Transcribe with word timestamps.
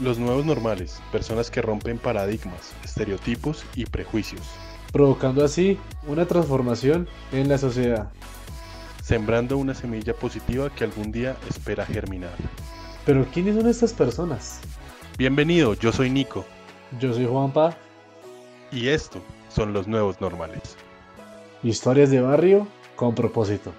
Los 0.00 0.18
nuevos 0.18 0.46
normales, 0.46 1.00
personas 1.12 1.50
que 1.50 1.60
rompen 1.60 1.98
paradigmas, 1.98 2.72
estereotipos 2.82 3.64
y 3.74 3.84
prejuicios. 3.84 4.42
Provocando 4.90 5.44
así 5.44 5.78
una 6.06 6.26
transformación 6.26 7.08
en 7.30 7.48
la 7.48 7.58
sociedad. 7.58 8.10
Sembrando 9.02 9.58
una 9.58 9.74
semilla 9.74 10.14
positiva 10.14 10.70
que 10.74 10.84
algún 10.84 11.12
día 11.12 11.36
espera 11.48 11.84
germinar. 11.84 12.32
Pero 13.04 13.26
¿quiénes 13.32 13.54
son 13.54 13.68
estas 13.68 13.92
personas? 13.92 14.60
Bienvenido, 15.18 15.74
yo 15.74 15.92
soy 15.92 16.08
Nico. 16.08 16.46
Yo 16.98 17.12
soy 17.12 17.26
Juanpa. 17.26 17.76
Y 18.70 18.88
esto 18.88 19.20
son 19.50 19.74
los 19.74 19.86
nuevos 19.86 20.20
normales. 20.20 20.76
Historias 21.62 22.10
de 22.10 22.20
barrio 22.22 22.66
con 22.96 23.14
propósito. 23.14 23.72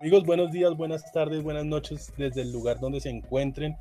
Amigos, 0.00 0.24
buenos 0.24 0.50
días, 0.50 0.74
buenas 0.78 1.12
tardes, 1.12 1.42
buenas 1.42 1.66
noches 1.66 2.10
desde 2.16 2.40
el 2.40 2.52
lugar 2.52 2.80
donde 2.80 3.02
se 3.02 3.10
encuentren. 3.10 3.76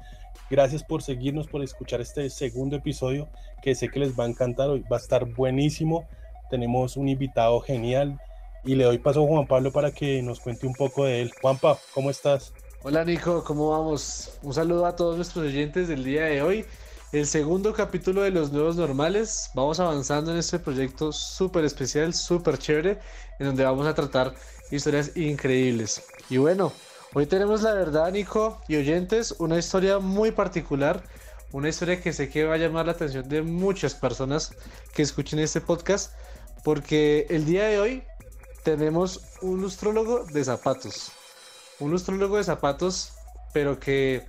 Gracias 0.49 0.83
por 0.83 1.01
seguirnos, 1.01 1.47
por 1.47 1.63
escuchar 1.63 2.01
este 2.01 2.29
segundo 2.29 2.75
episodio 2.75 3.29
que 3.63 3.73
sé 3.73 3.87
que 3.87 4.01
les 4.01 4.19
va 4.19 4.25
a 4.25 4.27
encantar. 4.27 4.69
Hoy 4.69 4.83
va 4.91 4.97
a 4.97 4.99
estar 4.99 5.23
buenísimo. 5.23 6.09
Tenemos 6.49 6.97
un 6.97 7.07
invitado 7.07 7.61
genial 7.61 8.19
y 8.65 8.75
le 8.75 8.83
doy 8.83 8.97
paso 8.97 9.23
a 9.23 9.27
Juan 9.27 9.47
Pablo 9.47 9.71
para 9.71 9.91
que 9.91 10.21
nos 10.21 10.41
cuente 10.41 10.67
un 10.67 10.73
poco 10.73 11.05
de 11.05 11.21
él. 11.21 11.31
Juanpa, 11.41 11.79
¿cómo 11.93 12.09
estás? 12.09 12.51
Hola 12.83 13.05
Nico, 13.05 13.41
¿cómo 13.45 13.69
vamos? 13.69 14.37
Un 14.43 14.53
saludo 14.53 14.87
a 14.87 14.97
todos 14.97 15.15
nuestros 15.15 15.45
oyentes 15.45 15.87
del 15.87 16.03
día 16.03 16.25
de 16.25 16.41
hoy. 16.41 16.65
El 17.13 17.27
segundo 17.27 17.71
capítulo 17.71 18.23
de 18.23 18.31
los 18.31 18.51
nuevos 18.51 18.75
normales. 18.75 19.51
Vamos 19.55 19.79
avanzando 19.79 20.33
en 20.33 20.37
este 20.39 20.59
proyecto 20.59 21.13
súper 21.13 21.63
especial, 21.63 22.13
súper 22.13 22.57
chévere, 22.57 22.99
en 23.39 23.47
donde 23.47 23.63
vamos 23.63 23.87
a 23.87 23.95
tratar 23.95 24.33
historias 24.71 25.15
increíbles. 25.15 26.03
Y 26.29 26.37
bueno, 26.37 26.71
hoy 27.13 27.25
tenemos 27.25 27.61
la 27.61 27.73
verdad, 27.73 28.11
Nico 28.11 28.61
y 28.67 28.75
oyentes, 28.77 29.35
una 29.39 29.57
historia 29.57 29.99
muy 29.99 30.31
particular, 30.31 31.03
una 31.51 31.69
historia 31.69 32.01
que 32.01 32.13
sé 32.13 32.29
que 32.29 32.45
va 32.45 32.55
a 32.55 32.57
llamar 32.57 32.85
la 32.85 32.91
atención 32.91 33.27
de 33.27 33.41
muchas 33.41 33.95
personas 33.95 34.53
que 34.93 35.01
escuchen 35.01 35.39
este 35.39 35.61
podcast, 35.61 36.13
porque 36.63 37.25
el 37.29 37.45
día 37.45 37.65
de 37.65 37.79
hoy 37.79 38.03
tenemos 38.63 39.21
un 39.41 39.61
lustrólogo 39.61 40.25
de 40.25 40.43
zapatos. 40.43 41.11
Un 41.79 41.91
lustrólogo 41.91 42.37
de 42.37 42.43
zapatos, 42.43 43.13
pero 43.53 43.79
que 43.79 44.27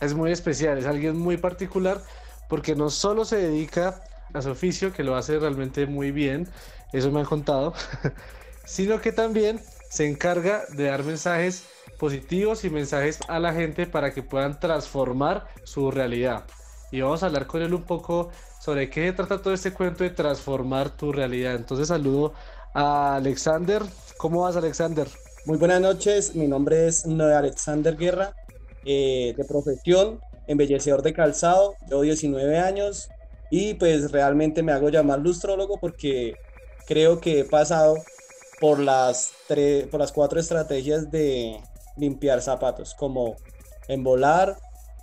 es 0.00 0.14
muy 0.14 0.30
especial, 0.30 0.78
es 0.78 0.86
alguien 0.86 1.16
muy 1.16 1.36
particular, 1.36 2.02
porque 2.48 2.74
no 2.74 2.90
solo 2.90 3.24
se 3.24 3.36
dedica 3.36 4.02
a 4.32 4.42
su 4.42 4.50
oficio, 4.50 4.92
que 4.92 5.02
lo 5.02 5.16
hace 5.16 5.38
realmente 5.38 5.86
muy 5.86 6.12
bien, 6.12 6.48
eso 6.92 7.10
me 7.10 7.20
han 7.20 7.26
contado, 7.26 7.74
sino 8.64 9.00
que 9.00 9.12
también 9.12 9.60
se 9.90 10.06
encarga 10.06 10.64
de 10.76 10.84
dar 10.84 11.02
mensajes 11.02 11.64
positivos 11.98 12.64
y 12.64 12.70
mensajes 12.70 13.18
a 13.28 13.38
la 13.38 13.52
gente 13.52 13.86
para 13.86 14.14
que 14.14 14.22
puedan 14.22 14.58
transformar 14.58 15.46
su 15.64 15.90
realidad. 15.90 16.44
Y 16.92 17.00
vamos 17.00 17.22
a 17.22 17.26
hablar 17.26 17.46
con 17.46 17.60
él 17.60 17.74
un 17.74 17.82
poco 17.82 18.30
sobre 18.60 18.88
qué 18.88 19.08
se 19.08 19.12
trata 19.12 19.42
todo 19.42 19.52
este 19.52 19.72
cuento 19.72 20.04
de 20.04 20.10
transformar 20.10 20.96
tu 20.96 21.12
realidad. 21.12 21.56
Entonces 21.56 21.88
saludo 21.88 22.32
a 22.72 23.16
Alexander. 23.16 23.82
¿Cómo 24.16 24.42
vas 24.42 24.56
Alexander? 24.56 25.08
Muy 25.44 25.58
buenas 25.58 25.80
noches, 25.80 26.34
mi 26.34 26.46
nombre 26.46 26.86
es 26.86 27.04
Alexander 27.04 27.96
Guerra, 27.96 28.32
eh, 28.84 29.34
de 29.36 29.44
profesión, 29.44 30.20
embellecedor 30.46 31.02
de 31.02 31.14
calzado, 31.14 31.74
tengo 31.88 32.02
19 32.02 32.58
años 32.58 33.08
y 33.50 33.74
pues 33.74 34.12
realmente 34.12 34.62
me 34.62 34.72
hago 34.72 34.90
llamar 34.90 35.18
lustrólogo 35.20 35.78
porque 35.80 36.34
creo 36.86 37.20
que 37.20 37.40
he 37.40 37.44
pasado 37.44 37.96
por 38.60 38.78
las, 38.78 39.32
tres, 39.48 39.86
por 39.88 40.00
las 40.00 40.12
cuatro 40.12 40.38
estrategias 40.38 41.10
de 41.10 41.60
limpiar 41.96 42.42
zapatos, 42.42 42.94
como 42.94 43.36
embolar, 43.88 44.56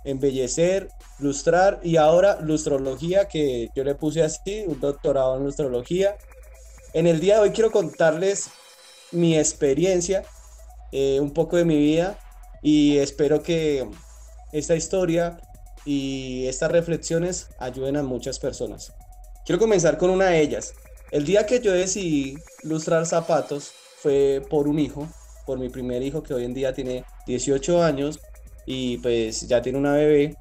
embellecer, 0.04 0.88
lustrar 1.18 1.80
y 1.82 1.96
ahora 1.96 2.40
lustrología, 2.40 3.26
que 3.26 3.68
yo 3.74 3.84
le 3.84 3.94
puse 3.94 4.22
así, 4.22 4.64
un 4.66 4.80
doctorado 4.80 5.36
en 5.36 5.44
lustrología. 5.44 6.16
En 6.94 7.06
el 7.06 7.20
día 7.20 7.34
de 7.34 7.40
hoy 7.40 7.50
quiero 7.50 7.70
contarles 7.70 8.48
mi 9.12 9.36
experiencia, 9.36 10.24
eh, 10.92 11.18
un 11.20 11.32
poco 11.32 11.56
de 11.56 11.64
mi 11.64 11.76
vida 11.76 12.18
y 12.62 12.98
espero 12.98 13.42
que 13.42 13.88
esta 14.52 14.74
historia 14.74 15.38
y 15.84 16.46
estas 16.46 16.70
reflexiones 16.70 17.48
ayuden 17.58 17.96
a 17.96 18.02
muchas 18.02 18.38
personas. 18.38 18.92
Quiero 19.44 19.58
comenzar 19.58 19.98
con 19.98 20.10
una 20.10 20.26
de 20.26 20.40
ellas. 20.40 20.74
El 21.10 21.24
día 21.24 21.46
que 21.46 21.60
yo 21.60 21.72
decidí 21.72 22.36
lustrar 22.62 23.06
zapatos 23.06 23.72
fue 23.96 24.42
por 24.50 24.68
un 24.68 24.78
hijo, 24.78 25.08
por 25.46 25.58
mi 25.58 25.70
primer 25.70 26.02
hijo 26.02 26.22
que 26.22 26.34
hoy 26.34 26.44
en 26.44 26.52
día 26.52 26.74
tiene 26.74 27.04
18 27.26 27.82
años 27.82 28.20
y 28.66 28.98
pues 28.98 29.48
ya 29.48 29.62
tiene 29.62 29.78
una 29.78 29.94
bebé. 29.94 30.36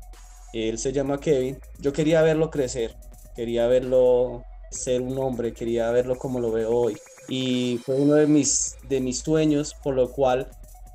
Él 0.51 0.77
se 0.77 0.91
llama 0.91 1.19
Kevin. 1.19 1.57
Yo 1.79 1.93
quería 1.93 2.21
verlo 2.21 2.49
crecer, 2.49 2.95
quería 3.33 3.67
verlo 3.67 4.43
ser 4.69 5.01
un 5.01 5.17
hombre, 5.17 5.53
quería 5.53 5.89
verlo 5.91 6.17
como 6.17 6.41
lo 6.41 6.51
veo 6.51 6.69
hoy. 6.69 6.97
Y 7.29 7.79
fue 7.85 7.95
uno 7.95 8.15
de 8.15 8.27
mis, 8.27 8.75
de 8.89 8.99
mis 8.99 9.19
sueños, 9.19 9.73
por 9.81 9.95
lo 9.95 10.11
cual 10.11 10.49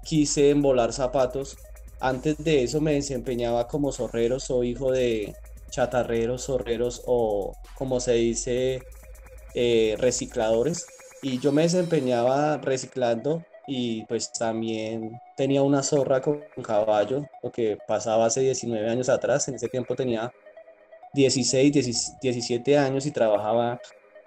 quise 0.04 0.50
embolar 0.50 0.92
zapatos. 0.92 1.56
Antes 1.98 2.36
de 2.44 2.64
eso 2.64 2.82
me 2.82 2.92
desempeñaba 2.92 3.68
como 3.68 3.90
zorrero, 3.90 4.38
soy 4.38 4.70
hijo 4.70 4.92
de 4.92 5.34
chatarreros, 5.70 6.44
zorreros 6.44 7.02
o 7.06 7.54
como 7.74 8.00
se 8.00 8.12
dice 8.12 8.82
eh, 9.54 9.96
recicladores 9.98 10.86
y 11.22 11.38
yo 11.38 11.52
me 11.52 11.62
desempeñaba 11.62 12.58
reciclando 12.58 13.44
y 13.66 14.04
pues 14.06 14.32
también 14.32 15.20
tenía 15.36 15.62
una 15.62 15.82
zorra 15.82 16.20
con 16.20 16.42
caballo, 16.62 17.24
lo 17.42 17.52
que 17.52 17.78
pasaba 17.86 18.26
hace 18.26 18.40
19 18.40 18.88
años 18.88 19.08
atrás, 19.08 19.46
en 19.48 19.54
ese 19.54 19.68
tiempo 19.68 19.94
tenía 19.94 20.32
16, 21.14 22.18
17 22.20 22.78
años 22.78 23.06
y 23.06 23.10
trabajaba 23.10 23.80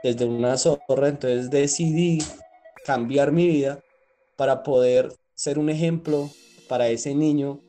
desde 0.04 0.26
una 0.26 0.58
zorra, 0.58 1.10
entonces 1.10 1.50
decidí 1.50 2.20
cambiar 2.86 3.32
mi 3.32 3.48
vida 3.48 3.80
para 4.36 4.64
poder 4.64 5.12
ser 5.34 5.60
un 5.60 5.70
ejemplo 5.70 6.30
para 6.70 6.88
ese 6.88 7.16
niño 7.16 7.62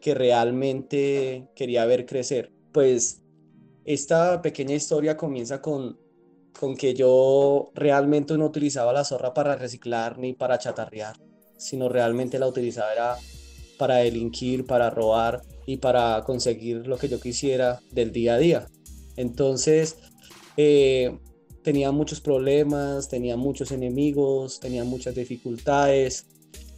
que 0.00 0.14
realmente 0.14 1.48
quería 1.54 1.84
ver 1.86 2.06
crecer. 2.06 2.52
Pues 2.72 3.22
esta 3.84 4.40
pequeña 4.42 4.74
historia 4.74 5.16
comienza 5.16 5.60
con 5.60 5.98
con 6.58 6.76
que 6.76 6.94
yo 6.94 7.70
realmente 7.74 8.36
no 8.38 8.46
utilizaba 8.46 8.92
la 8.92 9.04
zorra 9.04 9.34
para 9.34 9.56
reciclar 9.56 10.18
ni 10.18 10.32
para 10.32 10.58
chatarrear, 10.58 11.16
sino 11.56 11.88
realmente 11.88 12.38
la 12.38 12.46
utilizaba 12.46 13.18
para 13.78 13.96
delinquir, 13.96 14.66
para 14.66 14.90
robar 14.90 15.42
y 15.66 15.78
para 15.78 16.22
conseguir 16.24 16.86
lo 16.86 16.96
que 16.96 17.08
yo 17.08 17.20
quisiera 17.20 17.80
del 17.90 18.12
día 18.12 18.34
a 18.34 18.38
día. 18.38 18.66
Entonces, 19.16 19.96
eh, 20.56 21.18
tenía 21.62 21.90
muchos 21.90 22.20
problemas, 22.20 23.08
tenía 23.08 23.36
muchos 23.36 23.72
enemigos, 23.72 24.60
tenía 24.60 24.84
muchas 24.84 25.14
dificultades 25.14 26.26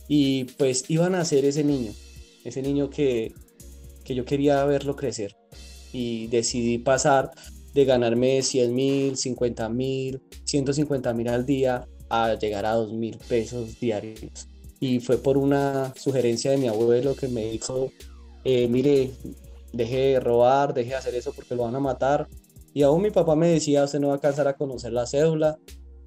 y 0.08 0.44
pues 0.58 0.84
iban 0.88 1.14
a 1.14 1.24
ser 1.24 1.44
ese 1.44 1.64
niño, 1.64 1.92
ese 2.44 2.62
niño 2.62 2.88
que, 2.88 3.34
que 4.04 4.14
yo 4.14 4.24
quería 4.24 4.64
verlo 4.64 4.96
crecer 4.96 5.36
y 5.92 6.28
decidí 6.28 6.78
pasar 6.78 7.32
de 7.76 7.84
ganarme 7.84 8.42
100 8.42 8.74
mil, 8.74 9.16
50 9.18 9.68
mil, 9.68 10.22
150 10.44 11.12
mil 11.12 11.28
al 11.28 11.44
día 11.44 11.86
a 12.08 12.34
llegar 12.34 12.64
a 12.64 12.72
2 12.72 12.94
mil 12.94 13.18
pesos 13.28 13.78
diarios. 13.78 14.48
Y 14.80 15.00
fue 15.00 15.18
por 15.18 15.36
una 15.36 15.92
sugerencia 15.94 16.50
de 16.50 16.56
mi 16.56 16.68
abuelo 16.68 17.14
que 17.14 17.28
me 17.28 17.44
dijo, 17.50 17.92
eh, 18.44 18.66
mire, 18.68 19.10
deje 19.74 19.96
de 19.96 20.20
robar, 20.20 20.72
deje 20.72 20.90
de 20.90 20.96
hacer 20.96 21.14
eso 21.14 21.32
porque 21.34 21.54
lo 21.54 21.64
van 21.64 21.74
a 21.74 21.80
matar. 21.80 22.28
Y 22.72 22.82
aún 22.82 23.02
mi 23.02 23.10
papá 23.10 23.36
me 23.36 23.48
decía, 23.48 23.84
usted 23.84 24.00
no 24.00 24.08
va 24.08 24.14
a 24.14 24.16
alcanzar 24.16 24.48
a 24.48 24.56
conocer 24.56 24.92
la 24.92 25.06
cédula. 25.06 25.58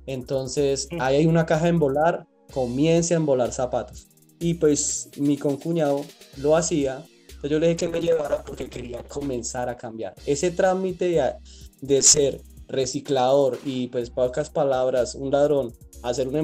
Entonces, 0.07 0.87
ahí 0.99 1.17
hay 1.17 1.25
una 1.27 1.45
caja 1.45 1.67
en 1.67 1.77
volar, 1.77 2.25
comience 2.51 3.13
a 3.13 3.17
embolar 3.17 3.51
zapatos. 3.51 4.07
Y 4.39 4.55
pues 4.55 5.09
mi 5.17 5.37
concuñado 5.37 6.03
lo 6.37 6.55
hacía 6.55 7.05
entonces 7.39 7.51
yo 7.51 7.59
le 7.59 7.67
dije 7.67 7.77
que 7.77 7.87
me 7.87 8.01
llevara 8.01 8.43
porque 8.43 8.69
quería 8.69 9.01
comenzar 9.03 9.69
a 9.69 9.77
cambiar. 9.77 10.13
Ese 10.25 10.51
trámite 10.51 11.05
de, 11.05 11.33
de 11.79 12.01
ser 12.01 12.41
reciclador 12.67 13.57
y 13.63 13.87
pues 13.87 14.09
pocas 14.09 14.49
palabras, 14.49 15.15
un 15.15 15.31
ladrón, 15.31 15.73
hacer 16.03 16.27
un 16.27 16.35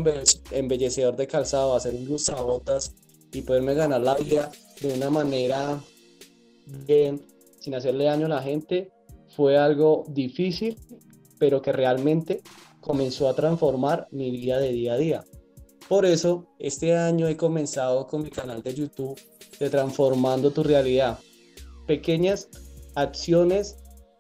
embellecedor 0.52 1.18
de 1.18 1.28
calzado, 1.28 1.76
hacer 1.76 1.96
un 1.96 2.06
lustrabotas 2.06 2.96
y 3.34 3.42
poderme 3.42 3.74
ganar 3.74 4.00
la 4.00 4.16
vida 4.16 4.50
de 4.80 4.94
una 4.94 5.10
manera 5.10 5.84
bien, 6.88 7.22
sin 7.60 7.76
hacerle 7.76 8.06
daño 8.06 8.28
a 8.28 8.30
la 8.30 8.42
gente, 8.42 8.90
fue 9.36 9.58
algo 9.58 10.06
difícil, 10.08 10.80
pero 11.38 11.62
que 11.62 11.74
realmente 11.74 12.42
comenzó 12.80 13.28
a 13.28 13.36
transformar 13.36 14.08
mi 14.12 14.32
vida 14.32 14.60
de 14.60 14.72
día 14.72 14.94
a 14.94 14.98
día. 14.98 15.26
Por 15.88 16.06
eso, 16.06 16.48
este 16.58 16.96
año 16.96 17.28
he 17.28 17.38
comenzado 17.38 18.08
con 18.08 18.24
mi 18.24 18.32
canal 18.32 18.64
de 18.64 18.74
YouTube 18.74 19.20
de 19.60 19.70
Transformando 19.70 20.52
tu 20.52 20.64
Realidad. 20.64 21.20
pequeñas 21.86 22.50
acciones, 22.96 23.78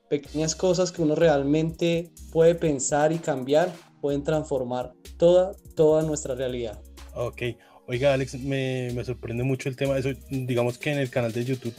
pequeñas 0.07 0.55
cosas 0.55 0.91
que 0.91 1.01
uno 1.01 1.15
realmente 1.15 2.11
puede 2.31 2.53
pensar 2.53 3.11
y 3.11 3.17
cambiar, 3.17 3.73
pueden 3.99 4.23
transformar 4.23 4.93
toda, 5.17 5.53
toda 5.75 6.03
nuestra 6.03 6.35
realidad. 6.35 6.79
Ok, 7.15 7.41
oiga 7.87 8.13
Alex, 8.13 8.35
me, 8.35 8.91
me 8.93 9.03
sorprende 9.03 9.43
mucho 9.43 9.67
el 9.67 9.75
tema 9.75 9.97
eso, 9.97 10.09
digamos 10.29 10.77
que 10.77 10.91
en 10.91 10.99
el 10.99 11.09
canal 11.09 11.31
de 11.31 11.45
YouTube, 11.45 11.73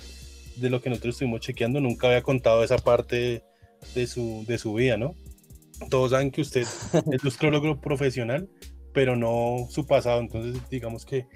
de 0.56 0.70
lo 0.70 0.80
que 0.80 0.90
nosotros 0.90 1.14
estuvimos 1.14 1.40
chequeando, 1.40 1.80
nunca 1.80 2.08
había 2.08 2.22
contado 2.22 2.64
esa 2.64 2.78
parte 2.78 3.44
de 3.94 4.06
su, 4.08 4.44
de 4.48 4.58
su 4.58 4.74
vida, 4.74 4.96
¿no? 4.96 5.14
Todos 5.90 6.10
saben 6.10 6.32
que 6.32 6.40
usted 6.40 6.62
es 7.12 7.24
astrólogo 7.24 7.80
profesional, 7.80 8.48
pero 8.96 9.14
no 9.14 9.66
su 9.68 9.86
pasado, 9.86 10.20
entonces 10.20 10.58
digamos 10.70 11.04
que 11.04 11.26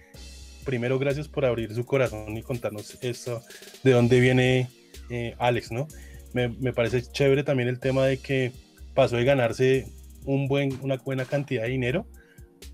primero 0.64 0.98
gracias 0.98 1.28
por 1.28 1.44
abrir 1.44 1.74
su 1.74 1.84
corazón 1.84 2.34
y 2.34 2.40
contarnos 2.40 2.96
esto, 3.02 3.42
de 3.84 3.90
dónde 3.90 4.18
viene 4.18 4.70
eh, 5.10 5.34
Alex, 5.36 5.70
¿no? 5.70 5.86
Me, 6.32 6.48
me, 6.48 6.72
parece 6.72 7.02
chévere 7.02 7.44
también 7.44 7.68
el 7.68 7.78
tema 7.78 8.06
de 8.06 8.16
que 8.16 8.52
pasó 8.94 9.16
de 9.16 9.24
ganarse 9.24 9.88
un 10.24 10.48
buen, 10.48 10.78
una 10.80 10.96
buena 10.96 11.26
cantidad 11.26 11.64
de 11.64 11.68
dinero 11.68 12.06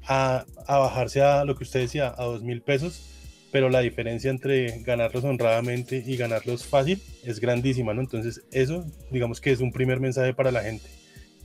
a, 0.07 0.45
a 0.69 0.79
bajarse 0.79 1.21
a 1.21 1.45
lo 1.45 1.57
que 1.57 1.65
usted 1.65 1.81
decía, 1.81 2.15
a 2.17 2.23
dos 2.23 2.45
mil 2.45 2.63
pesos, 2.63 3.11
pero 3.51 3.69
la 3.69 3.81
diferencia 3.81 4.31
entre 4.31 4.83
ganarlos 4.85 5.25
honradamente 5.25 6.01
y 6.07 6.17
ganarlos 6.17 6.65
fácil 6.65 7.03
es 7.25 7.41
grandísima, 7.41 7.93
¿no? 7.93 8.03
Entonces 8.03 8.45
eso, 8.53 8.87
digamos 9.11 9.41
que 9.41 9.51
es 9.51 9.59
un 9.59 9.73
primer 9.73 9.99
mensaje 9.99 10.33
para 10.33 10.53
la 10.53 10.63
gente, 10.63 10.87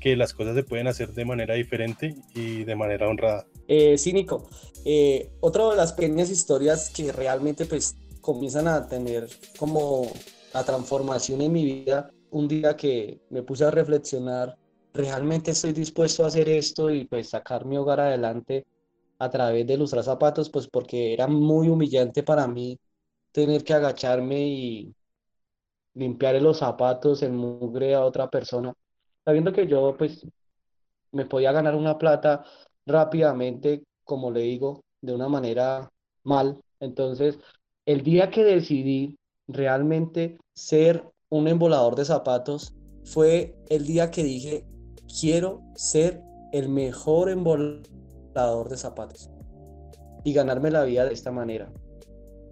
que 0.02 0.18
las 0.18 0.34
cosas 0.34 0.56
se 0.56 0.64
pueden 0.64 0.88
hacer 0.88 1.14
de 1.14 1.24
manera 1.24 1.54
diferente 1.54 2.16
y 2.34 2.66
de 2.66 2.76
manera 2.76 3.08
honrada. 3.08 3.46
Eh, 3.68 3.98
cínico. 3.98 4.50
Eh, 4.84 5.32
otra 5.40 5.70
de 5.70 5.78
las 5.78 5.94
pequeñas 5.94 6.30
historias 6.30 6.90
que 6.90 7.12
realmente 7.14 7.66
pues 7.66 7.96
comienzan 8.20 8.68
a 8.68 8.88
tener 8.88 9.30
como 9.58 10.12
la 10.54 10.64
transformación 10.66 11.42
en 11.42 11.52
mi 11.54 11.64
vida, 11.64 12.12
un 12.32 12.48
día 12.48 12.76
que 12.76 13.22
me 13.30 13.44
puse 13.44 13.64
a 13.64 13.72
reflexionar, 13.72 14.58
realmente 14.94 15.52
estoy 15.52 15.72
dispuesto 15.72 16.24
a 16.24 16.28
hacer 16.28 16.50
esto 16.50 16.90
y 16.90 17.06
pues 17.06 17.30
sacar 17.30 17.66
mi 17.66 17.78
hogar 17.78 18.00
adelante 18.00 18.66
a 19.20 19.30
través 19.30 19.68
de 19.68 19.78
lustrar 19.78 20.04
zapatos, 20.04 20.50
pues 20.50 20.68
porque 20.68 21.14
era 21.14 21.28
muy 21.28 21.70
humillante 21.70 22.24
para 22.24 22.48
mí 22.48 22.80
tener 23.32 23.64
que 23.64 23.74
agacharme 23.74 24.48
y 24.48 24.96
limpiar 25.94 26.42
los 26.42 26.60
zapatos 26.60 27.22
en 27.24 27.36
mugre 27.36 27.94
a 27.96 28.04
otra 28.06 28.30
persona, 28.30 28.74
sabiendo 29.26 29.54
que 29.54 29.68
yo 29.68 29.96
pues 29.98 30.26
me 31.12 31.26
podía 31.26 31.52
ganar 31.52 31.76
una 31.76 31.98
plata 31.98 32.44
rápidamente, 32.86 33.84
como 34.04 34.32
le 34.32 34.42
digo, 34.42 34.84
de 35.02 35.14
una 35.14 35.28
manera 35.28 35.92
mal. 36.24 36.62
Entonces, 36.80 37.40
el 37.86 38.04
día 38.04 38.30
que 38.30 38.44
decidí 38.44 39.18
realmente 39.48 40.38
ser 40.54 41.04
un 41.30 41.48
embolador 41.48 41.96
de 41.96 42.06
zapatos 42.06 42.74
fue 43.04 43.56
el 43.70 43.86
día 43.86 44.12
que 44.12 44.24
dije, 44.24 44.66
quiero 45.20 45.62
ser 45.76 46.22
el 46.52 46.70
mejor 46.70 47.30
embolador 47.30 48.70
de 48.70 48.78
zapatos 48.78 49.30
y 50.24 50.34
ganarme 50.34 50.72
la 50.72 50.84
vida 50.84 51.06
de 51.06 51.14
esta 51.14 51.32
manera. 51.32 51.72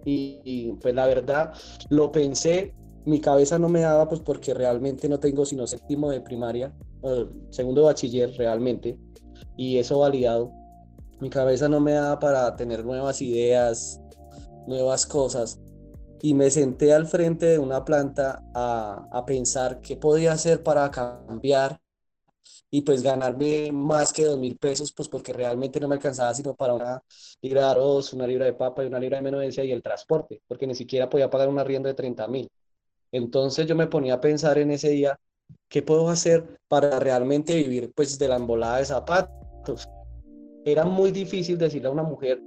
Y, 0.04 0.72
pues 0.80 0.94
la 0.94 1.06
verdad, 1.06 1.52
lo 1.90 2.10
pensé, 2.10 2.74
mi 3.10 3.20
cabeza 3.20 3.58
no 3.58 3.68
me 3.68 3.80
daba 3.80 4.08
pues 4.08 4.20
porque 4.20 4.54
realmente 4.54 5.08
no 5.08 5.20
tengo 5.20 5.44
sino 5.46 5.66
séptimo 5.66 6.10
de 6.10 6.20
primaria, 6.22 6.74
segundo 7.50 7.82
de 7.82 7.86
bachiller 7.88 8.32
realmente, 8.36 8.98
y 9.56 9.78
eso 9.78 9.98
validado. 10.00 10.52
Mi 11.20 11.30
cabeza 11.30 11.68
no 11.68 11.80
me 11.80 11.92
daba 11.92 12.18
para 12.18 12.56
tener 12.56 12.84
nuevas 12.84 13.20
ideas, 13.22 14.00
nuevas 14.66 15.06
cosas 15.06 15.60
y 16.22 16.34
me 16.34 16.50
senté 16.50 16.92
al 16.94 17.06
frente 17.06 17.46
de 17.46 17.58
una 17.58 17.84
planta 17.84 18.42
a, 18.54 19.08
a 19.12 19.26
pensar 19.26 19.80
qué 19.80 19.96
podía 19.96 20.32
hacer 20.32 20.62
para 20.62 20.90
cambiar 20.90 21.80
y 22.70 22.82
pues 22.82 23.02
ganarme 23.02 23.72
más 23.72 24.12
que 24.12 24.24
dos 24.24 24.38
mil 24.38 24.56
pesos, 24.58 24.92
pues 24.92 25.08
porque 25.08 25.32
realmente 25.32 25.80
no 25.80 25.88
me 25.88 25.96
alcanzaba 25.96 26.34
sino 26.34 26.54
para 26.54 26.74
una 26.74 27.02
libra 27.42 27.62
de 27.62 27.66
arroz, 27.68 28.12
una 28.12 28.26
libra 28.26 28.46
de 28.46 28.54
papa 28.54 28.84
y 28.84 28.86
una 28.86 28.98
libra 29.00 29.18
de 29.18 29.22
menudencia 29.22 29.64
y 29.64 29.72
el 29.72 29.82
transporte, 29.82 30.42
porque 30.46 30.66
ni 30.66 30.74
siquiera 30.74 31.08
podía 31.08 31.30
pagar 31.30 31.48
un 31.48 31.58
arriendo 31.58 31.88
de 31.88 31.94
30 31.94 32.28
mil. 32.28 32.50
Entonces 33.12 33.66
yo 33.66 33.74
me 33.74 33.86
ponía 33.86 34.14
a 34.14 34.20
pensar 34.20 34.58
en 34.58 34.70
ese 34.70 34.90
día, 34.90 35.18
¿qué 35.68 35.82
puedo 35.82 36.08
hacer 36.08 36.58
para 36.68 36.98
realmente 37.00 37.54
vivir 37.56 37.92
pues 37.94 38.18
de 38.18 38.28
la 38.28 38.36
embolada 38.36 38.78
de 38.78 38.84
zapatos? 38.84 39.88
Era 40.64 40.84
muy 40.84 41.10
difícil 41.10 41.58
decirle 41.58 41.88
a 41.88 41.92
una 41.92 42.02
mujer, 42.02 42.40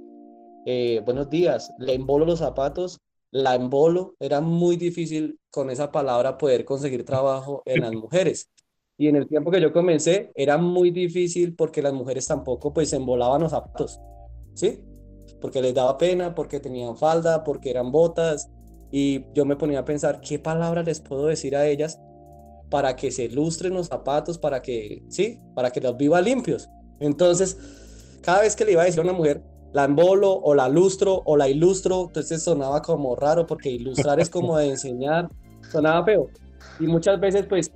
eh, 0.66 1.02
buenos 1.04 1.28
días, 1.30 1.72
le 1.78 1.94
embolo 1.94 2.24
los 2.24 2.38
zapatos 2.38 3.00
la 3.34 3.56
embolo, 3.56 4.14
era 4.20 4.40
muy 4.40 4.76
difícil 4.76 5.40
con 5.50 5.68
esa 5.68 5.90
palabra 5.90 6.38
poder 6.38 6.64
conseguir 6.64 7.04
trabajo 7.04 7.62
en 7.66 7.80
las 7.80 7.92
mujeres. 7.92 8.48
Y 8.96 9.08
en 9.08 9.16
el 9.16 9.26
tiempo 9.26 9.50
que 9.50 9.60
yo 9.60 9.72
comencé, 9.72 10.30
era 10.36 10.56
muy 10.56 10.92
difícil 10.92 11.56
porque 11.56 11.82
las 11.82 11.92
mujeres 11.92 12.28
tampoco 12.28 12.72
pues 12.72 12.92
embolaban 12.92 13.40
los 13.40 13.50
zapatos, 13.50 13.98
¿sí? 14.54 14.84
Porque 15.40 15.60
les 15.60 15.74
daba 15.74 15.98
pena, 15.98 16.32
porque 16.32 16.60
tenían 16.60 16.96
falda, 16.96 17.42
porque 17.42 17.70
eran 17.70 17.90
botas. 17.90 18.48
Y 18.96 19.26
yo 19.34 19.44
me 19.44 19.56
ponía 19.56 19.80
a 19.80 19.84
pensar, 19.84 20.20
¿qué 20.20 20.38
palabras 20.38 20.86
les 20.86 21.00
puedo 21.00 21.26
decir 21.26 21.56
a 21.56 21.66
ellas 21.66 22.00
para 22.70 22.94
que 22.94 23.10
se 23.10 23.28
lustren 23.28 23.74
los 23.74 23.88
zapatos, 23.88 24.38
para 24.38 24.62
que, 24.62 25.02
sí, 25.08 25.40
para 25.52 25.72
que 25.72 25.80
los 25.80 25.96
viva 25.96 26.20
limpios? 26.20 26.70
Entonces, 27.00 27.58
cada 28.22 28.42
vez 28.42 28.54
que 28.54 28.64
le 28.64 28.70
iba 28.70 28.82
a 28.82 28.84
decir 28.84 29.00
a 29.00 29.02
una 29.02 29.12
mujer, 29.12 29.42
la 29.72 29.82
embolo 29.82 30.32
o 30.32 30.54
la 30.54 30.68
lustro 30.68 31.22
o 31.24 31.36
la 31.36 31.48
ilustro, 31.48 32.04
entonces 32.06 32.44
sonaba 32.44 32.82
como 32.82 33.16
raro 33.16 33.48
porque 33.48 33.68
ilustrar 33.68 34.20
es 34.20 34.30
como 34.30 34.56
de 34.56 34.70
enseñar, 34.70 35.28
sonaba 35.72 36.04
feo. 36.04 36.28
Y 36.78 36.86
muchas 36.86 37.18
veces 37.18 37.46
pues 37.48 37.72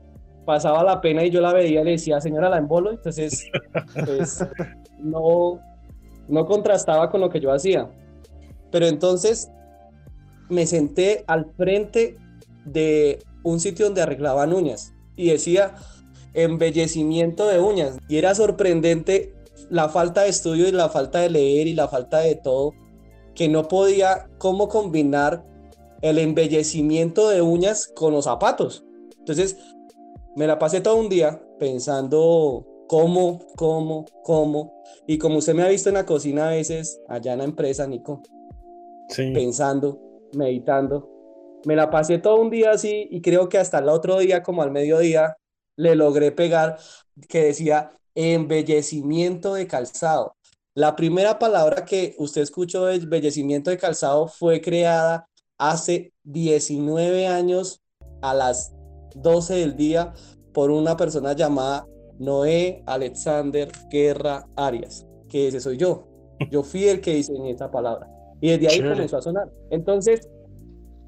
pasaba 0.46 0.84
la 0.84 1.00
pena 1.00 1.24
y 1.24 1.30
yo 1.30 1.40
la 1.40 1.52
veía 1.52 1.80
y 1.80 1.84
le 1.84 1.90
decía, 1.90 2.20
señora, 2.20 2.48
la 2.48 2.58
embolo, 2.58 2.92
entonces 2.92 3.44
pues 4.06 4.46
no, 5.00 5.58
no 6.28 6.46
contrastaba 6.46 7.10
con 7.10 7.20
lo 7.20 7.28
que 7.28 7.40
yo 7.40 7.50
hacía. 7.50 7.90
Pero 8.70 8.86
entonces 8.86 9.50
me 10.48 10.66
senté 10.66 11.24
al 11.26 11.52
frente 11.56 12.16
de 12.64 13.18
un 13.42 13.60
sitio 13.60 13.86
donde 13.86 14.02
arreglaban 14.02 14.52
uñas 14.52 14.92
y 15.16 15.30
decía 15.30 15.74
embellecimiento 16.34 17.46
de 17.46 17.60
uñas. 17.60 17.98
Y 18.08 18.16
era 18.16 18.34
sorprendente 18.34 19.34
la 19.70 19.88
falta 19.88 20.22
de 20.22 20.30
estudio 20.30 20.68
y 20.68 20.72
la 20.72 20.88
falta 20.88 21.20
de 21.20 21.30
leer 21.30 21.66
y 21.66 21.74
la 21.74 21.88
falta 21.88 22.20
de 22.20 22.34
todo, 22.34 22.72
que 23.34 23.48
no 23.48 23.68
podía 23.68 24.28
cómo 24.38 24.68
combinar 24.68 25.44
el 26.00 26.18
embellecimiento 26.18 27.28
de 27.28 27.42
uñas 27.42 27.88
con 27.88 28.12
los 28.12 28.24
zapatos. 28.24 28.84
Entonces, 29.18 29.56
me 30.36 30.46
la 30.46 30.58
pasé 30.58 30.80
todo 30.80 30.96
un 30.96 31.08
día 31.08 31.42
pensando 31.58 32.64
cómo, 32.88 33.40
cómo, 33.56 34.06
cómo. 34.22 34.82
Y 35.06 35.18
como 35.18 35.38
usted 35.38 35.54
me 35.54 35.62
ha 35.62 35.68
visto 35.68 35.88
en 35.88 35.96
la 35.96 36.06
cocina 36.06 36.48
a 36.48 36.50
veces, 36.52 37.00
allá 37.08 37.32
en 37.32 37.38
la 37.38 37.44
empresa, 37.44 37.86
Nico, 37.86 38.22
pensando, 39.16 40.00
meditando, 40.32 41.08
me 41.64 41.76
la 41.76 41.90
pasé 41.90 42.18
todo 42.18 42.40
un 42.40 42.50
día 42.50 42.70
así 42.72 43.08
y 43.10 43.20
creo 43.20 43.48
que 43.48 43.58
hasta 43.58 43.78
el 43.78 43.88
otro 43.88 44.18
día, 44.18 44.42
como 44.42 44.62
al 44.62 44.70
mediodía, 44.70 45.36
le 45.76 45.94
logré 45.94 46.32
pegar 46.32 46.78
que 47.28 47.44
decía 47.44 47.92
embellecimiento 48.14 49.54
de 49.54 49.66
calzado. 49.66 50.34
La 50.74 50.94
primera 50.96 51.38
palabra 51.38 51.84
que 51.84 52.14
usted 52.18 52.42
escuchó 52.42 52.86
de 52.86 52.96
embellecimiento 52.96 53.70
de 53.70 53.78
calzado 53.78 54.28
fue 54.28 54.60
creada 54.60 55.28
hace 55.58 56.12
19 56.24 57.26
años 57.26 57.80
a 58.22 58.34
las 58.34 58.72
12 59.16 59.54
del 59.54 59.76
día 59.76 60.12
por 60.52 60.70
una 60.70 60.96
persona 60.96 61.32
llamada 61.32 61.86
Noé 62.18 62.82
Alexander 62.86 63.70
Guerra 63.90 64.46
Arias, 64.56 65.06
que 65.28 65.48
ese 65.48 65.60
soy 65.60 65.76
yo. 65.76 66.06
Yo 66.50 66.62
fui 66.62 66.84
el 66.88 67.00
que 67.00 67.14
diseñé 67.14 67.50
esa 67.50 67.70
palabra. 67.70 68.08
Y 68.40 68.50
desde 68.50 68.68
ahí 68.68 68.88
comenzó 68.88 69.18
a 69.18 69.22
sonar. 69.22 69.50
Entonces, 69.70 70.28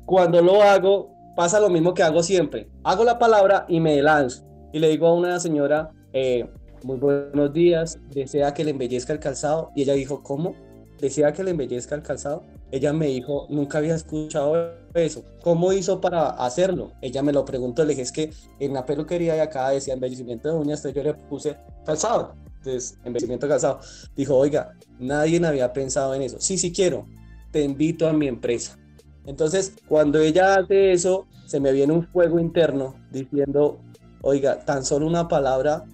cuando 0.06 0.42
lo 0.42 0.62
hago, 0.62 1.14
pasa 1.36 1.60
lo 1.60 1.70
mismo 1.70 1.94
que 1.94 2.02
hago 2.02 2.22
siempre. 2.22 2.68
Hago 2.84 3.04
la 3.04 3.18
palabra 3.18 3.66
y 3.68 3.80
me 3.80 4.00
lanzo. 4.02 4.44
Y 4.72 4.78
le 4.78 4.88
digo 4.88 5.06
a 5.06 5.14
una 5.14 5.38
señora, 5.40 5.90
eh, 6.12 6.48
muy 6.82 6.96
buenos 6.96 7.52
días, 7.52 7.98
desea 8.10 8.54
que 8.54 8.64
le 8.64 8.70
embellezca 8.72 9.12
el 9.12 9.20
calzado. 9.20 9.70
Y 9.74 9.82
ella 9.82 9.94
dijo, 9.94 10.22
¿cómo? 10.22 10.54
¿Desea 11.00 11.32
que 11.32 11.44
le 11.44 11.52
embellezca 11.52 11.94
el 11.94 12.02
calzado? 12.02 12.42
Ella 12.70 12.92
me 12.92 13.06
dijo, 13.06 13.46
nunca 13.48 13.78
había 13.78 13.94
escuchado 13.94 14.72
eso. 14.94 15.24
¿Cómo 15.42 15.72
hizo 15.72 16.00
para 16.00 16.30
hacerlo? 16.30 16.92
Ella 17.00 17.22
me 17.22 17.32
lo 17.32 17.44
preguntó, 17.44 17.84
le 17.84 17.90
dije, 17.90 18.02
es 18.02 18.12
que 18.12 18.30
en 18.58 18.74
la 18.74 18.84
peluquería 18.84 19.34
de 19.34 19.40
acá 19.40 19.70
decía 19.70 19.94
embellecimiento 19.94 20.48
de 20.48 20.54
uñas, 20.54 20.84
entonces 20.84 20.94
yo 20.94 21.02
le 21.02 21.14
puse 21.14 21.56
calzado. 21.84 22.34
Entonces, 22.58 22.98
embellecimiento 23.04 23.46
de 23.46 23.50
calzado. 23.50 23.80
Dijo, 24.14 24.36
oiga, 24.36 24.72
nadie 24.98 25.44
había 25.44 25.72
pensado 25.72 26.14
en 26.14 26.22
eso. 26.22 26.36
Sí, 26.38 26.58
sí 26.58 26.72
quiero, 26.72 27.06
te 27.50 27.62
invito 27.62 28.08
a 28.08 28.12
mi 28.12 28.28
empresa. 28.28 28.78
Entonces, 29.26 29.76
cuando 29.88 30.18
ella 30.18 30.56
hace 30.56 30.92
eso, 30.92 31.26
se 31.46 31.60
me 31.60 31.72
viene 31.72 31.92
un 31.92 32.06
fuego 32.06 32.38
interno 32.38 32.94
diciendo, 33.10 33.80
oiga, 34.22 34.64
tan 34.64 34.84
solo 34.84 35.06
una 35.06 35.28
palabra 35.28 35.84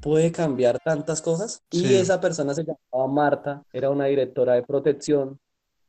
puede 0.00 0.32
cambiar 0.32 0.78
tantas 0.84 1.22
cosas. 1.22 1.62
Y 1.70 1.94
esa 1.94 2.20
persona 2.20 2.54
se 2.54 2.64
llamaba 2.64 3.12
Marta, 3.12 3.62
era 3.72 3.90
una 3.90 4.06
directora 4.06 4.54
de 4.54 4.62
protección 4.62 5.38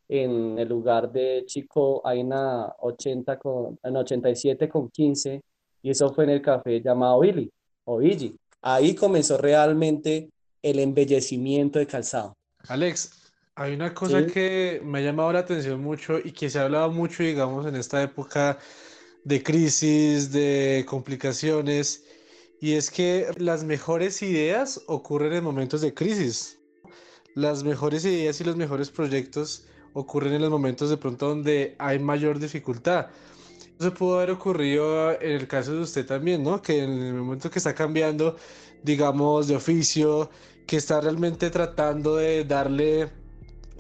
en 0.08 0.60
el 0.60 0.68
lugar 0.68 1.12
de 1.12 1.44
Chico 1.46 2.02
hay 2.06 2.22
una 2.22 2.68
80 2.80 3.40
con, 3.40 3.80
en 3.82 3.96
87 3.96 4.70
con 4.70 4.90
15 4.90 5.42
y 5.82 5.90
eso 5.90 6.14
fue 6.14 6.26
en 6.26 6.32
el 6.32 6.42
café 6.42 6.82
llamado 6.82 7.20
Billy 7.22 7.50
o 7.86 7.98
Billy. 7.98 8.36
Ahí 8.62 8.96
comenzó 8.96 9.38
realmente 9.38 10.30
el 10.62 10.80
embellecimiento 10.80 11.80
de 11.80 11.88
calzado. 11.88 12.36
Alex, 12.68 13.23
hay 13.56 13.74
una 13.74 13.94
cosa 13.94 14.26
que 14.26 14.82
me 14.84 15.00
ha 15.00 15.02
llamado 15.02 15.32
la 15.34 15.40
atención 15.40 15.82
mucho 15.82 16.18
y 16.18 16.32
que 16.32 16.50
se 16.50 16.60
ha 16.60 16.64
hablado 16.64 16.92
mucho, 16.92 17.24
digamos, 17.24 17.68
en 17.68 17.76
esta 17.76 18.02
época 18.02 18.58
de 19.24 19.44
crisis, 19.44 20.32
de 20.32 20.86
complicaciones, 20.88 22.04
y 22.60 22.74
es 22.74 22.90
que 22.90 23.28
las 23.38 23.64
mejores 23.64 24.22
ideas 24.22 24.82
ocurren 24.88 25.34
en 25.34 25.44
momentos 25.44 25.82
de 25.82 25.94
crisis. 25.94 26.60
Las 27.36 27.64
mejores 27.64 28.06
ideas 28.06 28.40
y 28.42 28.44
los 28.44 28.56
mejores 28.56 28.90
proyectos 28.90 29.66
ocurren 29.94 30.34
en 30.34 30.42
los 30.42 30.50
momentos 30.50 30.90
de 30.90 30.98
pronto 30.98 31.30
donde 31.30 31.76
hay 31.78 32.00
mayor 32.00 32.40
dificultad. 32.40 33.08
Eso 33.80 33.94
pudo 33.94 34.18
haber 34.18 34.32
ocurrido 34.32 35.12
en 35.22 35.32
el 35.32 35.48
caso 35.48 35.74
de 35.74 35.82
usted 35.82 36.06
también, 36.06 36.44
¿no? 36.44 36.62
Que 36.62 36.84
en 36.84 36.92
el 36.92 37.14
momento 37.14 37.50
que 37.52 37.60
está 37.60 37.76
cambiando, 37.76 38.38
digamos, 38.84 39.48
de 39.48 39.56
oficio, 39.56 40.30
que 40.66 40.78
está 40.78 41.02
realmente 41.02 41.50
tratando 41.50 42.16
de 42.16 42.46
darle 42.46 43.23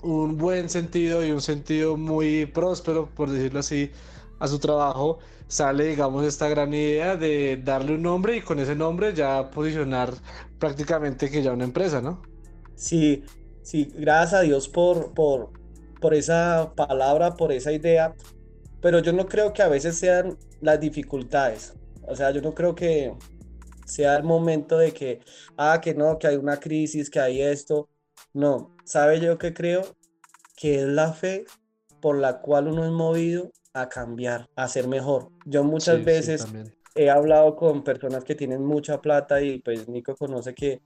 un 0.03 0.37
buen 0.37 0.69
sentido 0.69 1.25
y 1.25 1.31
un 1.31 1.41
sentido 1.41 1.97
muy 1.97 2.45
próspero, 2.47 3.09
por 3.15 3.29
decirlo 3.29 3.59
así, 3.59 3.91
a 4.39 4.47
su 4.47 4.59
trabajo, 4.59 5.19
sale, 5.47 5.85
digamos, 5.85 6.25
esta 6.25 6.49
gran 6.49 6.73
idea 6.73 7.17
de 7.17 7.57
darle 7.63 7.95
un 7.95 8.01
nombre 8.03 8.37
y 8.37 8.41
con 8.41 8.59
ese 8.59 8.75
nombre 8.75 9.13
ya 9.13 9.49
posicionar 9.51 10.13
prácticamente 10.59 11.29
que 11.31 11.43
ya 11.43 11.53
una 11.53 11.65
empresa, 11.65 12.01
¿no? 12.01 12.21
Sí, 12.75 13.23
sí, 13.61 13.91
gracias 13.95 14.33
a 14.41 14.41
Dios 14.41 14.67
por, 14.69 15.13
por, 15.13 15.51
por 15.99 16.13
esa 16.13 16.73
palabra, 16.75 17.35
por 17.35 17.51
esa 17.51 17.71
idea, 17.71 18.15
pero 18.81 18.99
yo 18.99 19.13
no 19.13 19.27
creo 19.27 19.53
que 19.53 19.61
a 19.63 19.69
veces 19.69 19.97
sean 19.97 20.37
las 20.61 20.79
dificultades. 20.79 21.73
O 22.01 22.15
sea, 22.15 22.31
yo 22.31 22.41
no 22.41 22.53
creo 22.53 22.75
que 22.75 23.17
sea 23.85 24.17
el 24.17 24.23
momento 24.23 24.77
de 24.77 24.93
que, 24.93 25.21
ah, 25.57 25.79
que 25.81 25.93
no, 25.93 26.17
que 26.19 26.27
hay 26.27 26.35
una 26.37 26.59
crisis, 26.59 27.09
que 27.09 27.19
hay 27.19 27.41
esto. 27.41 27.89
No, 28.33 28.75
¿sabe 28.83 29.19
yo 29.19 29.37
que 29.37 29.53
creo? 29.53 29.83
Que 30.55 30.81
es 30.81 30.87
la 30.87 31.13
fe 31.13 31.45
por 32.01 32.17
la 32.17 32.41
cual 32.41 32.67
uno 32.67 32.85
es 32.85 32.91
movido 32.91 33.51
a 33.73 33.89
cambiar, 33.89 34.49
a 34.55 34.67
ser 34.67 34.87
mejor. 34.87 35.29
Yo 35.45 35.63
muchas 35.63 36.03
veces 36.03 36.45
he 36.95 37.09
hablado 37.09 37.55
con 37.55 37.83
personas 37.83 38.23
que 38.23 38.35
tienen 38.35 38.63
mucha 38.65 39.01
plata 39.01 39.41
y 39.41 39.59
pues 39.59 39.87
Nico 39.87 40.15
conoce 40.15 40.53
que 40.53 40.81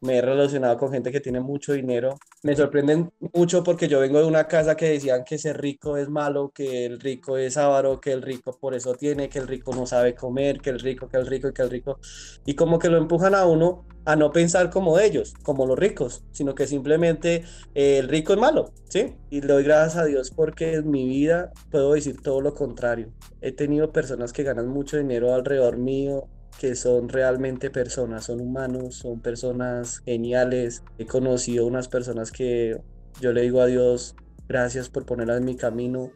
me 0.00 0.18
he 0.18 0.22
relacionado 0.22 0.76
con 0.76 0.92
gente 0.92 1.10
que 1.10 1.20
tiene 1.20 1.40
mucho 1.40 1.72
dinero. 1.72 2.18
Me 2.42 2.54
sorprenden 2.54 3.10
mucho 3.34 3.62
porque 3.62 3.88
yo 3.88 4.00
vengo 4.00 4.18
de 4.18 4.26
una 4.26 4.46
casa 4.46 4.76
que 4.76 4.90
decían 4.90 5.24
que 5.24 5.38
ser 5.38 5.60
rico 5.60 5.96
es 5.96 6.08
malo, 6.08 6.50
que 6.54 6.86
el 6.86 7.00
rico 7.00 7.36
es 7.38 7.56
avaro, 7.56 8.00
que 8.00 8.12
el 8.12 8.22
rico 8.22 8.56
por 8.60 8.74
eso 8.74 8.94
tiene, 8.94 9.28
que 9.28 9.38
el 9.38 9.48
rico 9.48 9.74
no 9.74 9.86
sabe 9.86 10.14
comer, 10.14 10.60
que 10.60 10.70
el 10.70 10.80
rico, 10.80 11.08
que 11.08 11.16
el 11.16 11.26
rico 11.26 11.52
que 11.52 11.62
el 11.62 11.70
rico. 11.70 11.98
Y 12.44 12.54
como 12.54 12.78
que 12.78 12.88
lo 12.88 12.98
empujan 12.98 13.34
a 13.34 13.46
uno 13.46 13.84
a 14.04 14.14
no 14.14 14.30
pensar 14.30 14.70
como 14.70 15.00
ellos, 15.00 15.34
como 15.42 15.66
los 15.66 15.78
ricos, 15.78 16.22
sino 16.30 16.54
que 16.54 16.66
simplemente 16.68 17.42
eh, 17.74 17.98
el 17.98 18.08
rico 18.08 18.32
es 18.32 18.38
malo, 18.38 18.72
¿sí? 18.88 19.16
Y 19.30 19.40
doy 19.40 19.64
gracias 19.64 19.96
a 19.96 20.04
Dios 20.04 20.30
porque 20.30 20.74
en 20.74 20.90
mi 20.90 21.08
vida 21.08 21.52
puedo 21.70 21.92
decir 21.92 22.22
todo 22.22 22.40
lo 22.40 22.54
contrario. 22.54 23.12
He 23.40 23.50
tenido 23.50 23.92
personas 23.92 24.32
que 24.32 24.44
ganan 24.44 24.68
mucho 24.68 24.96
dinero 24.96 25.34
alrededor 25.34 25.78
mío, 25.78 26.28
que 26.58 26.74
son 26.74 27.08
realmente 27.08 27.70
personas, 27.70 28.24
son 28.24 28.40
humanos, 28.40 28.96
son 28.96 29.20
personas 29.20 30.00
geniales. 30.00 30.82
He 30.98 31.06
conocido 31.06 31.66
unas 31.66 31.88
personas 31.88 32.32
que 32.32 32.80
yo 33.20 33.32
le 33.32 33.42
digo 33.42 33.60
a 33.60 33.66
Dios, 33.66 34.14
gracias 34.48 34.88
por 34.88 35.06
ponerlas 35.06 35.38
en 35.38 35.44
mi 35.44 35.56
camino, 35.56 36.12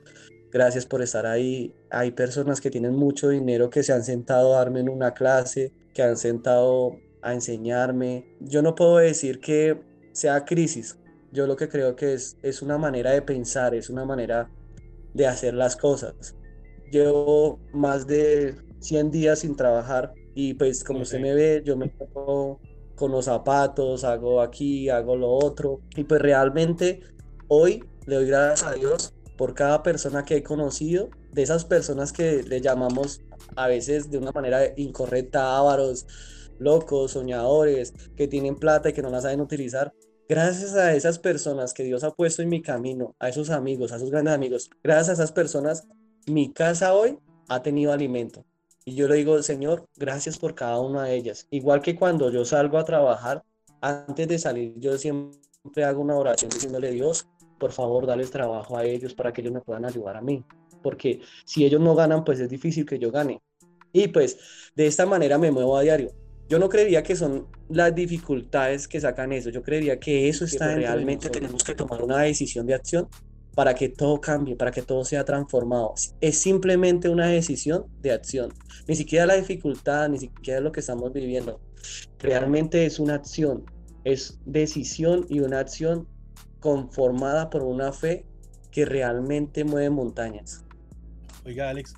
gracias 0.51 0.87
por 0.87 1.03
estar 1.03 1.27
ahí. 1.27 1.75
Hay 1.91 2.13
personas 2.13 2.61
que 2.61 2.71
tienen 2.71 2.95
mucho 2.95 3.29
dinero 3.29 3.71
que 3.71 3.83
se 3.83 3.93
han 3.93 4.05
sentado 4.05 4.55
a 4.55 4.59
darme 4.59 4.81
en 4.81 4.89
una 4.89 5.13
clase, 5.13 5.73
que 5.95 6.03
han 6.03 6.17
sentado 6.17 6.99
a 7.23 7.35
enseñarme. 7.35 8.37
Yo 8.41 8.63
no 8.63 8.75
puedo 8.75 8.97
decir 8.97 9.41
que 9.41 9.81
sea 10.13 10.45
crisis. 10.45 10.97
Yo 11.33 11.47
lo 11.47 11.57
que 11.57 11.69
creo 11.69 11.95
que 11.97 12.15
es, 12.15 12.37
es 12.43 12.63
una 12.63 12.79
manera 12.79 13.13
de 13.13 13.23
pensar, 13.23 13.75
es 13.75 13.89
una 13.89 14.05
manera 14.05 14.51
de 15.15 15.27
hacer 15.27 15.55
las 15.55 15.77
cosas. 15.77 16.35
Llevo 16.91 17.61
más 17.73 18.07
de 18.07 18.57
100 18.81 19.11
días 19.11 19.39
sin 19.41 19.55
trabajar 19.55 20.13
y 20.35 20.55
pues 20.55 20.85
como 20.85 21.01
usted 21.01 21.21
me 21.21 21.35
ve, 21.35 21.63
yo 21.65 21.77
me 21.77 21.89
pongo 21.89 22.61
con 22.95 23.13
los 23.13 23.25
zapatos, 23.25 24.05
hago 24.05 24.41
aquí, 24.41 24.89
hago 24.89 25.17
lo 25.17 25.31
otro. 25.31 25.81
Y 25.97 26.05
pues 26.05 26.21
realmente 26.21 27.01
hoy 27.49 27.85
le 28.07 28.17
doy 28.17 28.27
gracias 28.27 28.71
a 28.71 28.75
Dios 28.75 29.15
por 29.37 29.55
cada 29.55 29.83
persona 29.83 30.25
que 30.25 30.37
he 30.37 30.43
conocido, 30.43 31.09
de 31.33 31.43
esas 31.43 31.65
personas 31.65 32.13
que 32.13 32.43
le 32.43 32.61
llamamos 32.61 33.23
a 33.57 33.69
veces 33.69 34.11
de 34.11 34.19
una 34.19 34.33
manera 34.33 34.61
incorrecta 34.77 35.57
ávaros, 35.57 36.07
locos, 36.59 37.13
soñadores, 37.13 37.95
que 38.17 38.29
tienen 38.29 38.57
plata 38.57 38.91
y 38.91 38.93
que 38.93 39.01
no 39.01 39.09
la 39.09 39.23
saben 39.23 39.41
utilizar. 39.41 39.95
Gracias 40.29 40.75
a 40.75 40.95
esas 40.95 41.19
personas 41.19 41.73
que 41.73 41.85
Dios 41.85 42.05
ha 42.05 42.11
puesto 42.11 42.43
en 42.43 42.51
mi 42.51 42.61
camino, 42.61 43.17
a 43.19 43.31
esos 43.31 43.49
amigos, 43.51 43.93
a 43.93 43.97
esos 43.97 44.11
grandes 44.11 44.35
amigos, 44.35 44.71
gracias 44.85 45.09
a 45.09 45.13
esas 45.15 45.33
personas, 45.33 45.89
mi 46.27 46.53
casa 46.53 46.95
hoy 46.95 47.19
ha 47.49 47.63
tenido 47.63 47.93
alimento. 47.93 48.45
Y 48.91 48.97
yo 48.97 49.07
le 49.07 49.15
digo, 49.15 49.41
Señor, 49.41 49.87
gracias 49.97 50.37
por 50.37 50.57
cada 50.57 50.81
una 50.81 51.05
de 51.05 51.15
ellas. 51.15 51.47
Igual 51.53 51.81
que 51.81 51.95
cuando 51.95 52.29
yo 52.33 52.45
salgo 52.45 52.77
a 52.77 52.85
trabajar, 52.85 53.45
antes 53.81 54.27
de 54.27 54.37
salir, 54.37 54.75
yo 54.79 54.99
siempre 54.99 55.85
hago 55.85 56.03
una 56.03 56.17
oración 56.17 56.51
diciéndole, 56.51 56.91
Dios, 56.91 57.29
por 57.61 57.71
favor, 57.71 58.05
dale 58.05 58.27
trabajo 58.27 58.77
a 58.77 58.85
ellos 58.85 59.15
para 59.15 59.33
que 59.33 59.43
ellos 59.43 59.53
me 59.53 59.61
puedan 59.61 59.85
ayudar 59.85 60.17
a 60.17 60.21
mí. 60.21 60.45
Porque 60.83 61.21
si 61.45 61.65
ellos 61.65 61.81
no 61.81 61.95
ganan, 61.95 62.25
pues 62.25 62.41
es 62.41 62.49
difícil 62.49 62.85
que 62.85 62.99
yo 62.99 63.13
gane. 63.13 63.41
Y 63.93 64.09
pues 64.09 64.39
de 64.75 64.89
esta 64.89 65.07
manera 65.07 65.39
me 65.39 65.53
muevo 65.53 65.77
a 65.77 65.83
diario. 65.83 66.11
Yo 66.49 66.59
no 66.59 66.69
creería 66.69 67.05
que 67.05 67.15
son 67.15 67.47
las 67.69 67.95
dificultades 67.95 68.89
que 68.89 69.01
sacan 69.01 69.31
eso. 69.31 69.51
Yo 69.51 69.63
creería 69.63 70.01
que 70.01 70.29
eso 70.29 70.45
está 70.45 70.75
realmente 70.75 71.31
tenemos 71.31 71.63
que 71.63 71.77
tomar 71.77 72.03
una 72.03 72.23
decisión 72.23 72.67
de 72.67 72.75
acción 72.75 73.09
para 73.61 73.75
que 73.75 73.91
todo 73.91 74.23
cambie, 74.23 74.57
para 74.57 74.71
que 74.71 74.81
todo 74.81 75.05
sea 75.05 75.23
transformado. 75.23 75.93
Es 76.23 76.39
simplemente 76.39 77.11
una 77.11 77.27
decisión 77.27 77.85
de 78.01 78.13
acción. 78.13 78.55
Ni 78.89 78.97
siquiera 78.97 79.27
la 79.27 79.35
dificultad, 79.35 80.09
ni 80.09 80.19
siquiera 80.19 80.61
lo 80.61 80.73
que 80.73 80.81
estamos 80.81 81.13
viviendo. 81.13 81.61
Realmente 82.21 82.87
es 82.87 82.99
una 82.99 83.17
acción, 83.17 83.67
es 84.05 84.41
decisión 84.47 85.27
y 85.29 85.41
una 85.41 85.59
acción 85.59 86.09
conformada 86.59 87.51
por 87.51 87.63
una 87.63 87.93
fe 87.93 88.25
que 88.71 88.87
realmente 88.87 89.63
mueve 89.63 89.91
montañas. 89.91 90.65
Oiga, 91.45 91.69
Alex, 91.69 91.93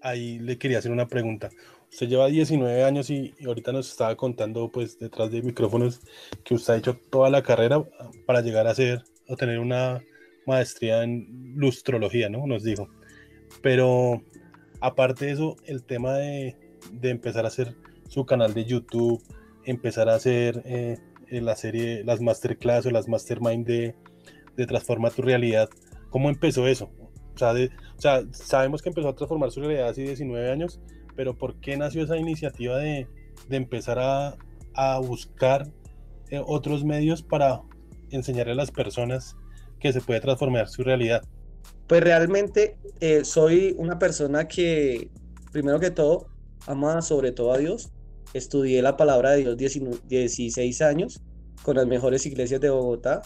ahí 0.00 0.38
le 0.38 0.56
quería 0.56 0.78
hacer 0.78 0.90
una 0.90 1.06
pregunta. 1.06 1.50
Usted 1.92 2.08
lleva 2.08 2.28
19 2.28 2.82
años 2.82 3.10
y, 3.10 3.34
ahorita 3.46 3.72
nos 3.72 3.90
estaba 3.90 4.16
contando, 4.16 4.72
pues, 4.72 4.98
detrás 4.98 5.30
de 5.30 5.42
micrófonos, 5.42 6.00
que 6.44 6.54
usted 6.54 6.72
ha 6.72 6.76
hecho 6.78 6.98
toda 7.10 7.28
la 7.28 7.42
carrera 7.42 7.86
para 8.24 8.40
llegar 8.40 8.66
a 8.66 8.74
ser, 8.74 9.04
o 9.28 9.36
tener 9.36 9.58
una 9.58 10.00
maestría 10.48 11.04
en 11.04 11.54
lustrología, 11.54 12.28
¿no? 12.28 12.46
Nos 12.46 12.64
dijo. 12.64 12.88
Pero 13.62 14.22
aparte 14.80 15.26
de 15.26 15.32
eso, 15.32 15.56
el 15.64 15.84
tema 15.84 16.14
de, 16.14 16.56
empezar 17.02 17.44
a 17.44 17.48
hacer 17.48 17.76
su 18.08 18.26
canal 18.26 18.54
de 18.54 18.64
YouTube, 18.64 19.22
empezar 19.64 20.08
a 20.08 20.14
hacer 20.14 20.62
eh, 20.64 20.98
la 21.30 21.54
serie, 21.54 22.02
las 22.04 22.20
masterclass 22.20 22.86
o 22.86 22.90
las 22.90 23.08
mastermind 23.08 23.66
de, 23.66 23.94
de 24.56 24.66
Transforma 24.66 25.10
tu 25.10 25.22
realidad, 25.22 25.68
¿cómo 26.10 26.28
empezó 26.28 26.66
eso? 26.66 26.90
O 27.34 28.00
sea, 28.00 28.22
sabemos 28.32 28.82
que 28.82 28.88
empezó 28.88 29.08
a 29.08 29.14
transformar 29.14 29.52
su 29.52 29.60
realidad 29.60 29.88
hace 29.88 30.02
19 30.02 30.50
años, 30.50 30.80
pero 31.14 31.36
¿por 31.36 31.60
qué 31.60 31.76
nació 31.76 32.02
esa 32.02 32.16
iniciativa 32.16 32.78
de, 32.78 33.06
de 33.48 33.56
empezar 33.56 33.98
a, 34.00 34.36
a 34.74 34.98
buscar 34.98 35.68
eh, 36.30 36.42
otros 36.44 36.84
medios 36.84 37.22
para 37.22 37.62
enseñarle 38.10 38.52
a 38.52 38.56
las 38.56 38.70
personas 38.70 39.36
que 39.78 39.92
se 39.92 40.00
puede 40.00 40.20
transformar 40.20 40.68
su 40.68 40.82
realidad? 40.82 41.22
Pues 41.86 42.02
realmente 42.02 42.76
eh, 43.00 43.24
soy 43.24 43.74
una 43.78 43.98
persona 43.98 44.46
que, 44.46 45.10
primero 45.52 45.80
que 45.80 45.90
todo, 45.90 46.26
ama 46.66 47.00
sobre 47.02 47.32
todo 47.32 47.52
a 47.52 47.58
Dios. 47.58 47.90
Estudié 48.34 48.82
la 48.82 48.96
palabra 48.96 49.30
de 49.30 49.54
Dios 49.54 49.56
16 50.06 50.82
años 50.82 51.22
con 51.62 51.76
las 51.76 51.86
mejores 51.86 52.26
iglesias 52.26 52.60
de 52.60 52.70
Bogotá. 52.70 53.22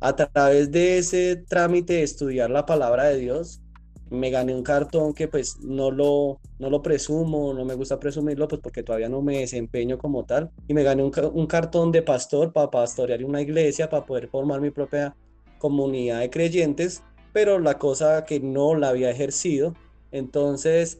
A 0.00 0.14
través 0.14 0.70
de 0.70 0.98
ese 0.98 1.36
trámite 1.48 1.94
de 1.94 2.02
estudiar 2.02 2.50
la 2.50 2.64
palabra 2.64 3.04
de 3.04 3.18
Dios, 3.18 3.62
me 4.10 4.30
gané 4.30 4.54
un 4.54 4.62
cartón 4.62 5.14
que 5.14 5.26
pues 5.26 5.58
no 5.60 5.90
lo, 5.90 6.38
no 6.58 6.70
lo 6.70 6.82
presumo, 6.82 7.52
no 7.52 7.64
me 7.64 7.74
gusta 7.74 7.98
presumirlo 7.98 8.46
pues 8.46 8.60
porque 8.60 8.82
todavía 8.84 9.08
no 9.08 9.20
me 9.20 9.38
desempeño 9.38 9.98
como 9.98 10.24
tal. 10.24 10.50
Y 10.68 10.74
me 10.74 10.84
gané 10.84 11.02
un, 11.02 11.12
un 11.32 11.46
cartón 11.46 11.90
de 11.90 12.02
pastor 12.02 12.52
para 12.52 12.70
pastorear 12.70 13.24
una 13.24 13.40
iglesia, 13.40 13.88
para 13.88 14.06
poder 14.06 14.28
formar 14.28 14.60
mi 14.60 14.70
propia 14.70 15.16
comunidad 15.58 16.20
de 16.20 16.30
creyentes, 16.30 17.02
pero 17.32 17.58
la 17.58 17.78
cosa 17.78 18.24
que 18.24 18.40
no 18.40 18.74
la 18.74 18.90
había 18.90 19.10
ejercido. 19.10 19.74
Entonces, 20.12 20.98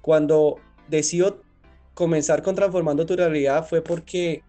cuando 0.00 0.56
decido 0.88 1.42
comenzar 1.94 2.42
con 2.42 2.54
Transformando 2.54 3.06
tu 3.06 3.16
Realidad 3.16 3.66
fue 3.68 3.82
porque 3.82 4.42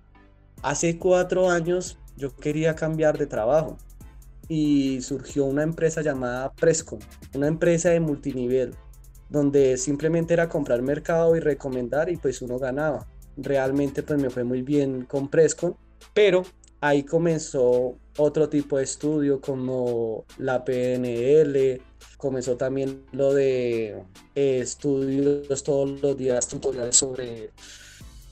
hace 0.62 0.98
cuatro 0.98 1.50
años 1.50 1.98
yo 2.16 2.36
quería 2.36 2.76
cambiar 2.76 3.18
de 3.18 3.28
trabajo. 3.28 3.78
y 4.50 5.02
surgió 5.02 5.46
una 5.46 5.64
empresa 5.64 6.02
llamada 6.02 6.52
Prescon, 6.54 7.00
una 7.34 7.48
empresa 7.48 7.90
de 7.90 8.00
multinivel, 8.00 8.76
donde 9.30 9.78
simplemente 9.78 10.34
era 10.34 10.50
comprar 10.50 10.82
mercado 10.82 11.36
y 11.36 11.40
recomendar 11.40 12.10
y 12.10 12.18
pues 12.18 12.42
uno 12.42 12.60
ganaba. 12.60 13.08
Realmente 13.38 14.04
pues 14.04 14.22
me 14.22 14.30
fue 14.30 14.44
muy 14.44 14.62
bien 14.62 15.06
con 15.06 15.30
Prescon, 15.30 15.76
pero 16.14 16.44
ahí 16.84 17.04
comenzó 17.04 17.96
otro 18.18 18.50
tipo 18.50 18.78
de 18.78 18.84
estudio 18.84 19.40
como 19.40 20.26
la 20.38 20.66
PNL, 20.66 21.82
comenzó 22.18 22.58
también 22.58 23.06
lo 23.14 23.34
de 23.34 24.04
eh, 24.36 24.60
estudios 24.60 25.64
todos 25.64 26.02
los 26.02 26.18
días, 26.18 26.46
tutoriales 26.46 26.98
sobre 26.98 27.52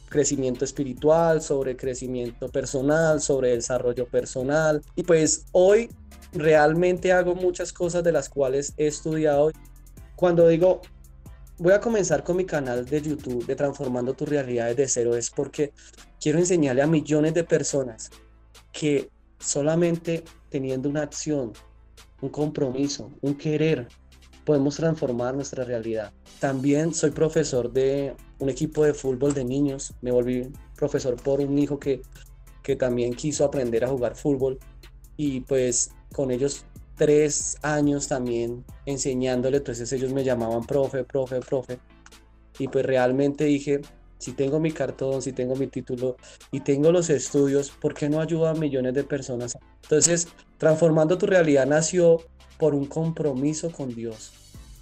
crecimiento 0.10 0.66
espiritual, 0.66 1.42
sobre 1.42 1.78
crecimiento 1.78 2.50
personal, 2.50 3.22
sobre 3.22 3.52
desarrollo 3.52 4.06
personal. 4.06 4.82
Y 4.98 5.04
pues 5.04 5.46
hoy 5.54 5.90
realmente 6.34 7.14
hago 7.14 7.36
muchas 7.36 7.72
cosas 7.72 8.04
de 8.04 8.12
las 8.12 8.28
cuales 8.28 8.74
he 8.76 8.88
estudiado. 8.88 9.54
Cuando 10.18 10.50
digo, 10.50 10.82
voy 11.58 11.72
a 11.72 11.80
comenzar 11.80 12.26
con 12.26 12.36
mi 12.36 12.44
canal 12.44 12.86
de 12.86 13.02
YouTube 13.02 13.46
de 13.46 13.56
Transformando 13.56 14.14
tu 14.14 14.26
realidad 14.26 14.68
desde 14.68 14.90
cero, 14.90 15.16
es 15.16 15.30
porque 15.30 15.72
quiero 16.20 16.38
enseñarle 16.38 16.82
a 16.82 16.88
millones 16.88 17.34
de 17.34 17.46
personas 17.46 18.12
que 18.72 19.10
solamente 19.40 20.24
teniendo 20.50 20.90
una 20.90 21.04
acción, 21.04 21.54
un 22.22 22.30
compromiso, 22.30 23.12
un 23.22 23.36
querer, 23.36 23.88
podemos 24.46 24.76
transformar 24.76 25.36
nuestra 25.36 25.64
realidad. 25.64 26.12
También 26.40 26.94
soy 26.94 27.12
profesor 27.12 27.72
de 27.72 28.16
un 28.40 28.50
equipo 28.50 28.84
de 28.84 28.94
fútbol 28.94 29.34
de 29.34 29.46
niños. 29.46 29.94
Me 30.02 30.12
volví 30.12 30.52
profesor 30.76 31.16
por 31.16 31.40
un 31.40 31.58
hijo 31.58 31.80
que, 31.80 32.02
que 32.64 32.76
también 32.76 33.14
quiso 33.14 33.46
aprender 33.46 33.84
a 33.86 33.88
jugar 33.88 34.16
fútbol. 34.16 34.60
Y 35.18 35.42
pues 35.42 35.92
con 36.14 36.32
ellos 36.32 36.66
tres 36.96 37.58
años 37.62 38.08
también 38.08 38.66
enseñándole, 38.86 39.58
entonces 39.58 39.92
ellos 39.94 40.14
me 40.14 40.24
llamaban 40.24 40.66
profe, 40.66 41.04
profe, 41.04 41.40
profe. 41.40 41.80
Y 42.60 42.68
pues 42.68 42.86
realmente 42.86 43.46
dije, 43.46 43.82
si 44.22 44.34
tengo 44.34 44.60
mi 44.60 44.72
cartón, 44.72 45.22
si 45.22 45.34
tengo 45.34 45.56
mi 45.56 45.68
título 45.68 46.16
y 46.52 46.60
tengo 46.60 46.92
los 46.92 47.10
estudios, 47.10 47.72
¿por 47.72 47.96
qué 47.96 48.08
no 48.08 48.22
ayudo 48.22 48.48
a 48.48 48.54
millones 48.54 48.94
de 48.94 49.04
personas? 49.04 49.58
Entonces, 49.82 50.28
transformando 50.58 51.18
tu 51.18 51.26
realidad 51.26 51.66
nació 51.66 52.22
por 52.60 52.76
un 52.76 52.86
compromiso 52.86 53.72
con 53.72 53.94
Dios, 53.96 54.32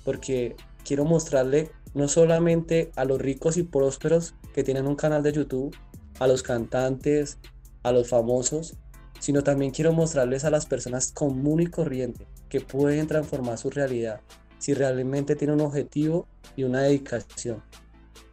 porque 0.03 0.58
quiero 0.84 1.05
mostrarle 1.05 1.72
no 1.93 2.10
solamente 2.10 2.91
a 2.98 3.05
los 3.05 3.19
ricos 3.19 3.55
y 3.55 3.63
prósperos 3.63 4.36
que 4.53 4.63
tienen 4.63 4.86
un 4.88 4.96
canal 4.96 5.24
de 5.24 5.31
YouTube, 5.31 5.75
a 6.19 6.27
los 6.27 6.43
cantantes, 6.43 7.38
a 7.84 7.93
los 7.93 8.10
famosos, 8.10 8.75
sino 9.19 9.43
también 9.43 9.72
quiero 9.72 9.93
mostrarles 9.93 10.43
a 10.43 10.50
las 10.50 10.65
personas 10.65 11.13
común 11.13 11.62
y 11.62 11.67
corriente 11.67 12.27
que 12.50 12.60
pueden 12.60 13.08
transformar 13.08 13.58
su 13.58 13.69
realidad 13.69 14.19
si 14.58 14.74
realmente 14.74 15.38
tienen 15.38 15.62
un 15.62 15.67
objetivo 15.67 16.27
y 16.58 16.63
una 16.63 16.81
dedicación. 16.81 17.63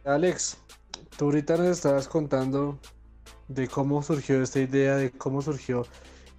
Alex, 0.03 0.57
tú 1.17 1.25
ahorita 1.25 1.57
nos 1.57 1.67
estabas 1.67 2.07
contando 2.07 2.79
de 3.47 3.67
cómo 3.67 4.03
surgió 4.03 4.41
esta 4.41 4.59
idea, 4.59 4.95
de 4.95 5.11
cómo 5.11 5.41
surgió 5.41 5.85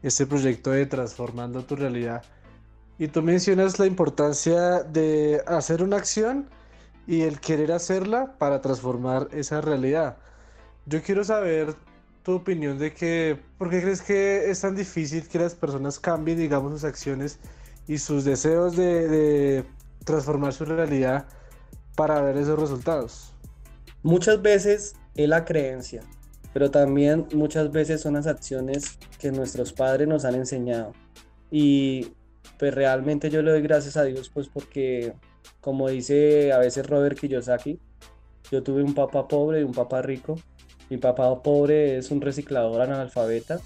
este 0.03 0.25
proyecto 0.25 0.71
de 0.71 0.87
transformando 0.87 1.65
tu 1.65 1.75
realidad. 1.75 2.23
Y 2.99 3.09
tú 3.09 3.23
mencionas 3.23 3.79
la 3.79 3.87
importancia 3.87 4.83
de 4.85 5.43
hacer 5.47 5.83
una 5.83 5.97
acción 5.97 6.49
y 7.07 7.23
el 7.23 7.41
querer 7.41 7.73
hacerla 7.73 8.39
para 8.39 8.61
transformar 8.61 9.29
esa 9.33 9.61
realidad. 9.61 10.19
Yo 10.87 11.03
quiero 11.03 11.25
saber 11.25 11.75
tu 12.23 12.35
opinión 12.37 12.79
de 12.79 12.93
que, 12.93 13.41
¿por 13.59 13.71
qué 13.71 13.81
crees 13.83 14.03
que 14.03 14.51
es 14.51 14.61
tan 14.61 14.77
difícil 14.77 15.27
que 15.27 15.39
las 15.39 15.55
personas 15.55 15.99
cambien, 15.99 16.39
digamos, 16.39 16.73
sus 16.73 16.85
acciones 16.85 17.39
y 17.89 17.99
sus 17.99 18.25
deseos 18.25 18.77
de, 18.77 19.09
de 19.09 19.65
transformar 20.05 20.53
su 20.53 20.65
realidad 20.65 21.27
para 21.97 22.21
ver 22.21 22.37
esos 22.37 22.59
resultados? 22.59 23.33
Muchas 24.03 24.41
veces 24.43 24.95
es 25.17 25.29
la 25.29 25.45
creencia, 25.45 26.03
pero 26.53 26.71
también 26.71 27.27
muchas 27.35 27.73
veces 27.73 28.01
son 28.01 28.15
las 28.15 28.27
acciones 28.27 28.99
que 29.19 29.33
nuestros 29.33 29.73
padres 29.73 30.07
nos 30.07 30.25
han 30.25 30.37
enseñado. 30.37 30.93
Y 31.51 32.13
pues 32.59 32.75
realmente 32.75 33.29
yo 33.29 33.43
le 33.43 33.51
doy 33.51 33.63
gracias 33.63 33.97
a 33.97 34.05
Dios, 34.05 34.31
pues 34.33 34.49
porque, 34.49 35.15
como 35.61 35.89
dice 35.89 36.53
a 36.53 36.59
veces 36.59 36.87
Robert 36.87 37.19
Kiyosaki, 37.19 37.81
yo 38.51 38.63
tuve 38.63 38.83
un 38.83 38.95
papá 38.95 39.27
pobre 39.29 39.61
y 39.61 39.65
un 39.65 39.73
papá 39.73 40.01
rico. 40.01 40.37
Mi 40.91 40.97
papá 40.97 41.43
pobre 41.43 41.99
es 41.99 42.11
un 42.11 42.21
reciclador 42.21 42.81
analfabeta 42.81 43.61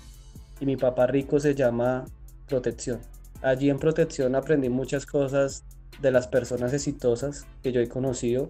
y 0.61 0.66
mi 0.66 0.77
papá 0.77 1.07
rico 1.07 1.38
se 1.40 1.55
llama 1.55 2.05
protección. 2.49 3.01
Allí 3.42 3.71
en 3.71 3.79
protección 3.79 4.35
aprendí 4.35 4.68
muchas 4.68 5.07
cosas 5.07 5.64
de 6.01 6.11
las 6.11 6.27
personas 6.27 6.73
exitosas 6.73 7.47
que 7.62 7.71
yo 7.71 7.81
he 7.81 7.88
conocido. 7.88 8.49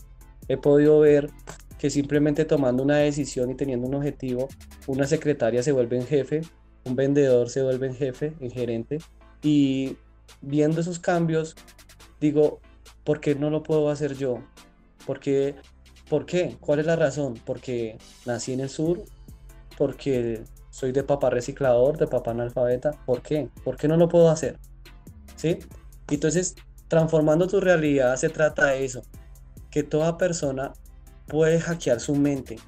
He 0.49 0.57
podido 0.57 1.01
ver 1.01 1.31
que 1.83 1.91
simplemente 1.91 2.45
tomando 2.45 2.85
una 2.85 2.99
decisión 2.99 3.51
y 3.51 3.57
teniendo 3.57 3.89
un 3.89 3.95
objetivo, 3.97 4.49
una 4.87 5.05
secretaria 5.05 5.65
se 5.65 5.73
vuelve 5.73 5.97
en 5.97 6.07
jefe, 6.07 6.43
un 6.85 6.95
vendedor 6.95 7.51
se 7.51 7.61
vuelve 7.61 7.89
en 7.89 7.97
jefe, 7.97 8.35
en 8.39 8.53
gerente, 8.53 8.99
y 9.43 9.97
viendo 10.43 10.81
esos 10.81 11.01
cambios, 11.01 11.57
digo, 12.21 12.61
¿por 13.03 13.19
qué 13.19 13.35
no 13.35 13.51
lo 13.51 13.65
puedo 13.65 13.91
hacer 13.91 14.15
yo? 14.15 14.45
¿Por 15.05 15.19
qué? 15.19 15.57
¿Por 16.09 16.25
qué? 16.25 16.57
¿Cuál 16.61 16.79
es 16.79 16.87
la 16.87 16.95
razón? 16.95 17.35
Porque 17.45 17.99
nací 18.27 18.53
en 18.53 18.61
el 18.61 18.69
sur, 18.69 19.03
porque 19.77 20.45
soy 20.71 20.93
de 20.93 21.03
papá 21.03 21.31
reciclador, 21.31 21.99
de 21.99 22.07
papá 22.07 22.31
analfabeta. 22.31 22.93
¿Por 23.07 23.23
qué? 23.23 23.49
¿Por 23.65 23.77
qué 23.77 23.89
no 23.89 23.97
lo 23.97 24.09
puedo 24.09 24.31
hacer? 24.31 24.57
¿Sí? 25.35 25.59
Entonces, 26.09 26.55
transformando 26.87 27.49
tu 27.49 27.61
realidad 27.61 28.15
se 28.15 28.29
trata 28.29 28.67
de 28.67 28.85
eso, 28.85 29.03
que 29.69 29.83
toda 29.83 30.17
persona 30.17 30.75
puede 31.33 31.59
hackear 31.61 31.99
su 31.99 32.15
mente, 32.15 32.59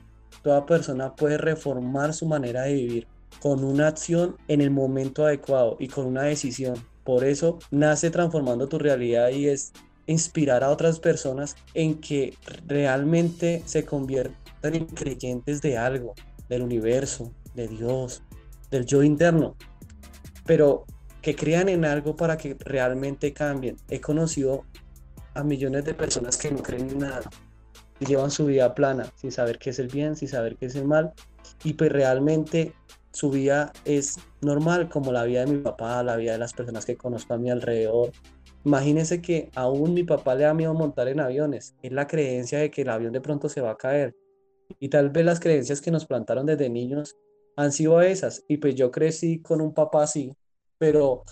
toda 0.43 0.65
persona 0.65 1.15
puede 1.15 1.37
reformar 1.37 2.15
su 2.15 2.25
manera 2.25 2.63
de 2.63 2.73
vivir 2.73 3.07
con 3.43 3.63
una 3.63 3.89
acción 3.89 4.39
en 4.49 4.63
el 4.63 4.71
momento 4.71 5.27
adecuado 5.27 5.77
y 5.79 5.89
con 5.89 6.07
una 6.07 6.23
decisión. 6.23 6.75
Por 7.05 7.25
eso 7.25 7.59
nace 7.71 8.11
transformando 8.11 8.67
tu 8.67 8.79
realidad 8.79 9.29
y 9.29 9.49
es 9.49 9.75
inspirar 10.07 10.65
a 10.65 10.71
otras 10.71 10.99
personas 10.99 11.57
en 11.75 12.01
que 12.01 12.39
realmente 12.67 13.63
se 13.67 13.85
conviertan 13.85 14.75
en 14.75 14.87
creyentes 14.87 15.61
de 15.61 15.77
algo, 15.77 16.15
del 16.49 16.63
universo, 16.63 17.35
de 17.55 17.69
Dios, 17.69 18.23
del 18.71 18.87
yo 18.87 19.03
interno, 19.03 19.57
pero 20.47 20.87
que 21.21 21.37
crean 21.37 21.69
en 21.69 21.85
algo 21.85 22.17
para 22.17 22.39
que 22.39 22.57
realmente 22.61 23.35
cambien. 23.35 23.77
He 23.91 24.01
conocido 24.01 24.65
a 25.35 25.45
millones 25.45 25.85
de 25.85 25.93
personas 25.93 26.39
que 26.39 26.51
no 26.51 26.63
creen 26.63 26.89
en 26.89 27.01
nada 27.01 27.29
llevan 28.01 28.31
su 28.31 28.47
vida 28.47 28.75
plana, 28.75 29.07
sin 29.17 29.33
saber 29.33 29.59
qué 29.59 29.71
es 29.71 29.79
el 29.79 29.89
bien, 29.89 30.17
sin 30.17 30.29
saber 30.29 30.57
qué 30.57 30.67
es 30.67 30.75
el 30.75 30.87
mal, 30.87 31.13
y 31.63 31.75
pues 31.75 31.93
realmente 31.93 32.73
su 33.13 33.31
vida 33.31 33.73
es 33.85 34.19
normal 34.41 34.89
como 34.89 35.13
la 35.13 35.25
vida 35.25 35.45
de 35.45 35.53
mi 35.53 35.59
papá, 35.59 36.03
la 36.03 36.17
vida 36.17 36.33
de 36.33 36.39
las 36.39 36.53
personas 36.53 36.85
que 36.85 36.97
conozco 36.97 37.35
a 37.35 37.39
mi 37.39 37.51
alrededor. 37.51 38.11
Imagínense 38.65 39.23
que 39.23 39.51
aún 39.55 39.95
mi 39.95 40.03
papá 40.03 40.35
le 40.35 40.45
da 40.45 40.55
miedo 40.55 40.75
montar 40.75 41.07
en 41.09 41.21
aviones. 41.21 41.77
Es 41.83 41.93
la 41.93 42.07
creencia 42.07 42.59
de 42.59 42.71
que 42.71 42.83
el 42.83 42.89
avión 42.89 43.13
de 43.13 43.21
pronto 43.21 43.49
se 43.49 43.61
va 43.61 43.71
a 43.71 43.77
caer. 43.77 44.17
Y 44.81 44.89
tal 44.89 45.11
vez 45.11 45.25
las 45.25 45.39
creencias 45.39 45.81
que 45.81 45.91
nos 45.91 46.07
plantaron 46.07 46.47
desde 46.47 46.69
niños 46.71 47.17
han 47.57 47.71
sido 47.71 48.01
esas. 48.01 48.45
Y 48.49 48.57
pues 48.57 48.75
yo 48.75 48.91
crecí 48.91 49.41
con 49.41 49.61
un 49.61 49.75
papá 49.75 50.03
así, 50.03 50.35
pero 50.79 51.23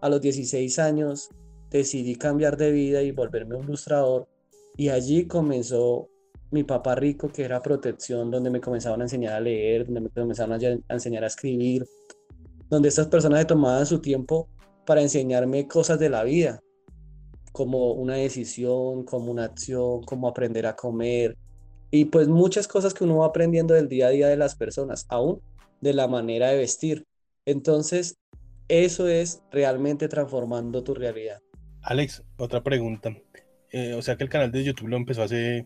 a 0.00 0.08
los 0.08 0.20
16 0.20 0.78
años 0.78 1.30
decidí 1.70 2.14
cambiar 2.14 2.56
de 2.56 2.70
vida 2.70 3.02
y 3.02 3.10
volverme 3.10 3.56
un 3.56 3.64
ilustrador. 3.64 4.28
Y 4.76 4.88
allí 4.88 5.26
comenzó 5.26 6.08
mi 6.50 6.62
papá 6.62 6.94
rico, 6.94 7.28
que 7.28 7.44
era 7.44 7.60
protección, 7.60 8.30
donde 8.30 8.50
me 8.50 8.60
comenzaban 8.60 9.00
a 9.00 9.04
enseñar 9.04 9.34
a 9.34 9.40
leer, 9.40 9.86
donde 9.86 10.00
me 10.02 10.10
comenzaban 10.10 10.52
a, 10.52 10.94
enseñar 10.94 11.24
a 11.24 11.28
escribir, 11.28 11.86
donde 12.68 12.88
estas 12.88 13.08
personas 13.08 13.40
se 13.40 13.46
tomaban 13.46 13.86
su 13.86 14.00
tiempo 14.00 14.48
para 14.84 15.02
enseñarme 15.02 15.66
cosas 15.66 15.98
de 15.98 16.10
la 16.10 16.22
vida, 16.24 16.60
como 17.52 17.92
una 17.92 18.14
decisión, 18.14 19.04
como 19.04 19.32
una 19.32 19.44
acción, 19.44 20.02
como 20.02 20.28
aprender 20.28 20.66
a 20.66 20.76
comer, 20.76 21.36
y 21.90 22.06
pues 22.06 22.28
muchas 22.28 22.68
cosas 22.68 22.94
que 22.94 23.04
uno 23.04 23.18
va 23.18 23.26
aprendiendo 23.26 23.74
del 23.74 23.88
día 23.88 24.08
a 24.08 24.10
día 24.10 24.28
de 24.28 24.36
las 24.36 24.54
personas, 24.56 25.06
aún 25.08 25.40
de 25.80 25.94
la 25.94 26.08
manera 26.08 26.50
de 26.50 26.58
vestir. 26.58 27.04
Entonces, 27.44 28.18
eso 28.68 29.08
es 29.08 29.42
realmente 29.50 30.08
transformando 30.08 30.82
tu 30.82 30.94
realidad. 30.94 31.40
Alex, 31.82 32.22
otra 32.36 32.62
pregunta. 32.62 33.16
Eh, 33.72 33.94
o 33.94 34.02
sea 34.02 34.16
que 34.16 34.24
el 34.24 34.30
canal 34.30 34.50
de 34.50 34.64
YouTube 34.64 34.88
lo 34.88 34.96
empezó 34.96 35.22
hace 35.22 35.64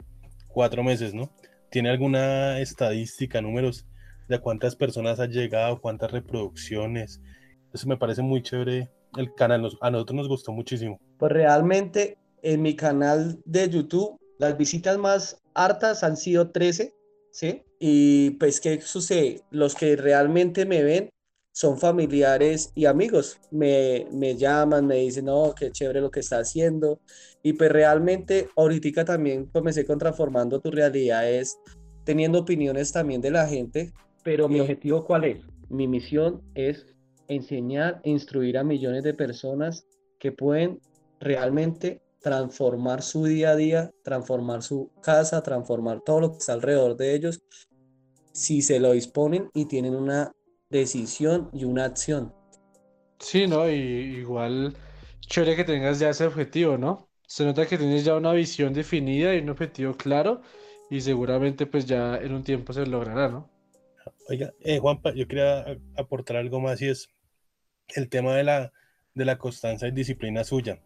cuatro 0.49 0.83
meses, 0.83 1.15
¿no? 1.15 1.31
¿Tiene 1.71 1.91
alguna 1.91 2.61
estadística, 2.61 3.41
números 3.41 3.87
de 4.29 4.39
cuántas 4.39 4.77
personas 4.77 5.21
ha 5.21 5.27
llegado, 5.27 5.81
cuántas 5.81 6.11
reproducciones? 6.11 7.21
Eso 7.73 7.89
me 7.89 7.97
parece 7.97 8.23
muy 8.23 8.43
chévere 8.43 8.91
el 9.17 9.35
canal, 9.35 9.69
a 9.81 9.91
nosotros 9.91 10.17
nos 10.17 10.29
gustó 10.29 10.53
muchísimo. 10.53 11.01
Pues 11.19 11.33
realmente 11.33 12.19
en 12.43 12.63
mi 12.63 12.77
canal 12.77 13.41
de 13.45 13.69
YouTube 13.69 14.19
las 14.39 14.57
visitas 14.57 14.99
más 14.99 15.43
hartas 15.55 16.03
han 16.03 16.17
sido 16.17 16.51
13, 16.51 16.95
¿sí? 17.31 17.63
Y 17.79 18.31
pues, 18.33 18.61
¿qué 18.61 18.81
sucede? 18.81 19.43
Los 19.51 19.75
que 19.75 19.97
realmente 19.97 20.65
me 20.65 20.83
ven 20.83 21.11
son 21.61 21.77
familiares 21.77 22.73
y 22.75 22.87
amigos. 22.87 23.39
Me, 23.51 24.07
me 24.13 24.35
llaman, 24.35 24.87
me 24.87 24.97
dicen, 24.97 25.27
no, 25.27 25.55
qué 25.55 25.71
chévere 25.71 26.01
lo 26.01 26.11
que 26.11 26.21
está 26.21 26.39
haciendo. 26.39 27.01
Y 27.43 27.53
pues 27.53 27.71
realmente 27.71 28.49
ahorita 28.57 29.05
también 29.05 29.45
comencé 29.45 29.85
con 29.85 29.99
transformando 29.99 30.59
tu 30.59 30.71
realidad 30.71 31.31
es 31.31 31.59
teniendo 32.05 32.39
opiniones 32.39 32.93
también 32.93 33.21
de 33.21 33.31
la 33.31 33.47
gente. 33.47 33.93
Pero 34.25 34.49
mi 34.49 34.59
objetivo 34.59 35.05
cuál 35.05 35.25
es? 35.25 35.45
Mi 35.69 35.87
misión 35.87 36.41
es 36.55 36.87
enseñar 37.29 38.01
e 38.05 38.11
instruir 38.11 38.57
a 38.57 38.65
millones 38.65 39.05
de 39.05 39.13
personas 39.13 39.85
que 40.19 40.33
pueden 40.33 40.81
realmente 41.21 42.01
transformar 42.21 43.03
su 43.03 43.27
día 43.27 43.51
a 43.51 43.57
día, 43.57 43.91
transformar 44.03 44.63
su 44.63 44.91
casa, 45.03 45.43
transformar 45.43 46.01
todo 46.07 46.21
lo 46.21 46.33
que 46.33 46.39
está 46.39 46.55
alrededor 46.55 46.97
de 46.97 47.15
ellos, 47.15 47.43
si 48.33 48.63
se 48.63 48.81
lo 48.81 48.93
disponen 48.93 49.51
y 49.53 49.67
tienen 49.67 49.95
una 49.95 50.33
decisión 50.71 51.51
y 51.53 51.65
una 51.65 51.85
acción. 51.85 52.33
Sí, 53.19 53.47
¿no? 53.47 53.69
Y 53.69 53.75
igual, 53.75 54.75
chévere 55.21 55.57
que 55.57 55.65
tengas 55.65 55.99
ya 55.99 56.11
ese 56.11 56.27
objetivo, 56.27 56.79
¿no? 56.79 57.09
Se 57.27 57.45
nota 57.45 57.67
que 57.67 57.79
tienes 57.79 58.05
ya 58.05 58.17
una 58.17 58.33
visión 58.33 58.73
definida 58.73 59.35
y 59.35 59.41
un 59.41 59.51
objetivo 59.51 59.95
claro 59.95 60.43
y 60.91 61.01
seguramente 61.01 61.67
pues 61.67 61.87
ya 61.87 62.17
en 62.17 62.33
un 62.35 62.43
tiempo 62.43 62.73
se 62.73 62.87
logrará, 62.87 63.29
¿no? 63.29 63.51
Oiga, 64.29 64.53
eh, 64.61 64.79
Juanpa, 64.79 65.15
yo 65.15 65.29
quería 65.29 65.79
aportar 65.97 66.37
algo 66.37 66.61
más 66.61 66.81
y 66.83 66.89
es 66.89 67.09
el 67.95 68.09
tema 68.09 68.35
de 68.35 68.45
la, 68.45 68.73
de 69.15 69.25
la 69.25 69.39
constancia 69.39 69.89
y 69.89 69.93
disciplina 69.93 70.45
suya, 70.45 70.81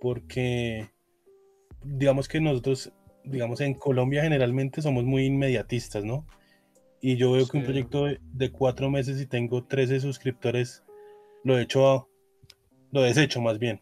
porque 0.00 0.90
digamos 1.82 2.28
que 2.28 2.40
nosotros, 2.40 2.92
digamos 3.24 3.60
en 3.60 3.74
Colombia 3.74 4.22
generalmente 4.22 4.82
somos 4.82 5.04
muy 5.04 5.24
inmediatistas, 5.26 6.04
¿no? 6.04 6.26
Y 7.00 7.16
yo 7.16 7.32
veo 7.32 7.46
que 7.46 7.58
un 7.58 7.64
proyecto 7.64 8.06
de, 8.06 8.50
cuatro 8.50 8.90
meses 8.90 9.20
y 9.20 9.26
tengo 9.26 9.64
13 9.64 10.00
suscriptores, 10.00 10.82
lo 11.44 11.58
he 11.58 11.62
hecho, 11.62 12.08
lo 12.90 13.02
desecho 13.02 13.40
más 13.40 13.58
bien. 13.58 13.80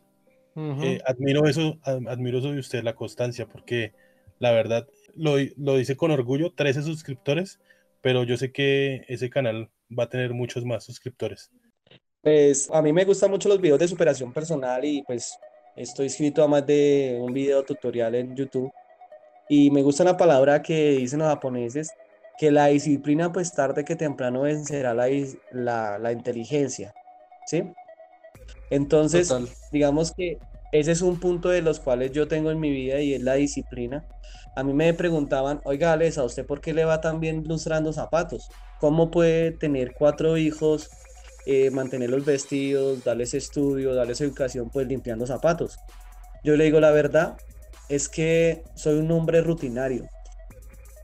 Eh, 0.56 1.00
admiro 1.06 1.46
eso, 1.46 1.78
admiro 1.82 2.38
eso 2.38 2.52
de 2.52 2.58
usted, 2.58 2.82
la 2.82 2.94
constancia, 2.94 3.46
porque 3.46 3.92
la 4.38 4.52
verdad 4.52 4.86
lo, 5.16 5.36
lo 5.56 5.76
dice 5.76 5.96
con 5.96 6.10
orgullo, 6.10 6.52
13 6.52 6.82
suscriptores, 6.82 7.60
pero 8.00 8.24
yo 8.24 8.36
sé 8.36 8.52
que 8.52 9.04
ese 9.08 9.30
canal 9.30 9.70
va 9.96 10.04
a 10.04 10.08
tener 10.08 10.34
muchos 10.34 10.64
más 10.64 10.84
suscriptores. 10.84 11.50
Pues 12.24 12.70
a 12.72 12.80
mí 12.80 12.92
me 12.92 13.04
gustan 13.04 13.30
mucho 13.30 13.48
los 13.48 13.60
videos 13.60 13.78
de 13.78 13.88
superación 13.88 14.32
personal 14.32 14.84
y 14.84 15.02
pues 15.02 15.38
estoy 15.76 16.06
inscrito 16.06 16.42
a 16.42 16.48
más 16.48 16.66
de 16.66 17.18
un 17.20 17.32
video 17.32 17.62
tutorial 17.62 18.14
en 18.14 18.34
YouTube. 18.34 18.72
Y 19.48 19.70
me 19.70 19.82
gusta 19.82 20.04
una 20.04 20.16
palabra 20.16 20.62
que 20.62 20.92
dicen 20.92 21.18
los 21.18 21.28
japoneses, 21.28 21.90
que 22.36 22.50
la 22.50 22.66
disciplina 22.68 23.32
pues 23.32 23.52
tarde 23.52 23.84
que 23.84 23.96
temprano 23.96 24.42
vencerá 24.42 24.94
la, 24.94 25.08
la, 25.50 25.98
la 25.98 26.12
inteligencia, 26.12 26.94
¿sí? 27.44 27.74
Entonces, 28.70 29.42
digamos 29.70 30.12
que 30.12 30.42
ese 30.70 30.92
es 30.92 31.02
un 31.02 31.20
punto 31.20 31.48
de 31.50 31.62
los 31.62 31.80
cuales 31.80 32.12
yo 32.12 32.28
tengo 32.28 32.50
en 32.50 32.60
mi 32.60 32.70
vida 32.70 33.00
y 33.00 33.14
es 33.14 33.22
la 33.22 33.34
disciplina. 33.34 34.06
A 34.54 34.64
mí 34.64 34.72
me 34.74 34.94
preguntaban, 34.94 35.60
oiga, 35.64 35.92
Alex, 35.92 36.18
¿a 36.18 36.24
usted 36.24 36.46
por 36.46 36.60
qué 36.60 36.74
le 36.74 36.84
va 36.84 37.00
tan 37.00 37.20
bien 37.20 37.44
lustrando 37.46 37.92
zapatos? 37.92 38.52
¿Cómo 38.76 39.10
puede 39.10 39.52
tener 39.52 39.94
cuatro 39.94 40.36
hijos, 40.36 40.92
eh, 41.44 41.70
mantenerlos 41.70 42.24
vestidos, 42.24 43.04
darles 43.04 43.34
estudio, 43.34 43.94
darles 43.94 44.20
educación, 44.20 44.70
pues 44.70 44.86
limpiando 44.88 45.26
zapatos? 45.26 45.82
Yo 46.42 46.56
le 46.56 46.64
digo 46.64 46.80
la 46.80 46.90
verdad, 46.92 47.40
es 47.88 48.08
que 48.08 48.68
soy 48.74 48.98
un 48.98 49.10
hombre 49.12 49.40
rutinario. 49.42 50.10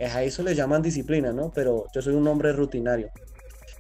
A 0.01 0.23
eso 0.23 0.43
le 0.43 0.55
llaman 0.55 0.83
disciplina, 0.83 1.33
¿no? 1.33 1.53
Pero 1.55 1.87
yo 1.93 2.01
soy 2.01 2.15
un 2.15 2.27
hombre 2.27 2.53
rutinario. 2.53 3.11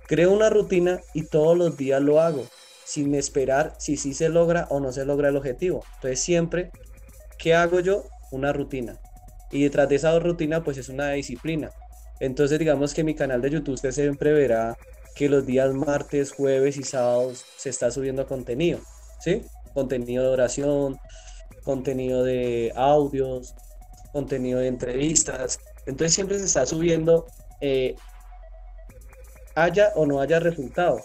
Creo 0.06 0.32
una 0.32 0.50
rutina 0.50 1.00
y 1.14 1.26
todos 1.26 1.56
los 1.56 1.76
días 1.76 2.02
lo 2.02 2.20
hago, 2.20 2.44
sin 2.84 3.14
esperar 3.14 3.74
si 3.78 3.96
sí 3.96 4.12
se 4.12 4.28
logra 4.28 4.66
o 4.70 4.80
no 4.80 4.92
se 4.92 5.04
logra 5.04 5.28
el 5.30 5.36
objetivo. 5.36 5.84
Entonces 5.94 6.20
siempre, 6.20 6.70
¿qué 7.38 7.54
hago 7.54 7.80
yo? 7.80 8.04
Una 8.32 8.52
rutina. 8.52 8.98
Y 9.50 9.62
detrás 9.62 9.88
de 9.88 9.96
esa 9.96 10.18
rutina, 10.18 10.62
pues 10.62 10.78
es 10.78 10.88
una 10.88 11.10
disciplina. 11.12 11.70
Entonces 12.20 12.58
digamos 12.58 12.92
que 12.92 13.04
mi 13.04 13.14
canal 13.14 13.40
de 13.40 13.50
YouTube 13.50 13.74
usted 13.74 13.92
siempre 13.92 14.32
verá 14.32 14.76
que 15.14 15.28
los 15.28 15.46
días 15.46 15.72
martes, 15.72 16.32
jueves 16.32 16.76
y 16.76 16.82
sábados 16.82 17.44
se 17.56 17.70
está 17.70 17.90
subiendo 17.90 18.26
contenido, 18.26 18.80
¿sí? 19.20 19.42
Contenido 19.72 20.24
de 20.24 20.30
oración, 20.30 20.98
contenido 21.62 22.24
de 22.24 22.72
audios, 22.76 23.54
contenido 24.12 24.60
de 24.60 24.68
entrevistas, 24.68 25.58
entonces 25.90 26.14
siempre 26.14 26.38
se 26.38 26.44
está 26.46 26.64
subiendo, 26.66 27.26
eh, 27.60 27.94
haya 29.54 29.92
o 29.96 30.06
no 30.06 30.20
haya 30.20 30.40
resultado. 30.40 31.00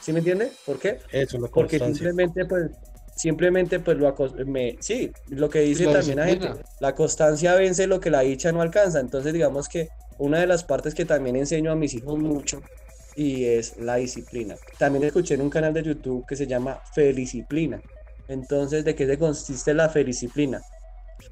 ¿Sí 0.00 0.12
me 0.12 0.20
entiende? 0.20 0.52
¿Por 0.64 0.78
qué? 0.78 0.98
Eso, 1.12 1.38
Porque 1.52 1.78
simplemente 1.78 2.46
pues 2.46 2.70
simplemente 3.16 3.80
pues 3.80 3.98
lo 3.98 4.14
me, 4.46 4.78
sí, 4.80 5.12
lo 5.28 5.50
que 5.50 5.60
dice 5.60 5.84
también 5.86 6.16
la 6.16 6.26
gente, 6.26 6.48
la 6.78 6.94
constancia 6.94 7.54
vence 7.54 7.86
lo 7.86 8.00
que 8.00 8.10
la 8.10 8.20
dicha 8.20 8.50
no 8.50 8.62
alcanza. 8.62 9.00
Entonces 9.00 9.32
digamos 9.32 9.68
que 9.68 9.88
una 10.18 10.38
de 10.38 10.46
las 10.46 10.64
partes 10.64 10.94
que 10.94 11.04
también 11.04 11.36
enseño 11.36 11.70
a 11.70 11.76
mis 11.76 11.92
hijos 11.94 12.18
mucho 12.18 12.62
y 13.16 13.44
es 13.44 13.76
la 13.78 13.96
disciplina. 13.96 14.56
También 14.78 15.04
escuché 15.04 15.34
en 15.34 15.42
un 15.42 15.50
canal 15.50 15.74
de 15.74 15.82
YouTube 15.82 16.24
que 16.26 16.36
se 16.36 16.46
llama 16.46 16.80
Felicisciplina. 16.94 17.82
Entonces, 18.28 18.84
¿de 18.84 18.94
qué 18.94 19.06
se 19.06 19.18
consiste 19.18 19.74
la 19.74 19.88
felicisciplina? 19.88 20.62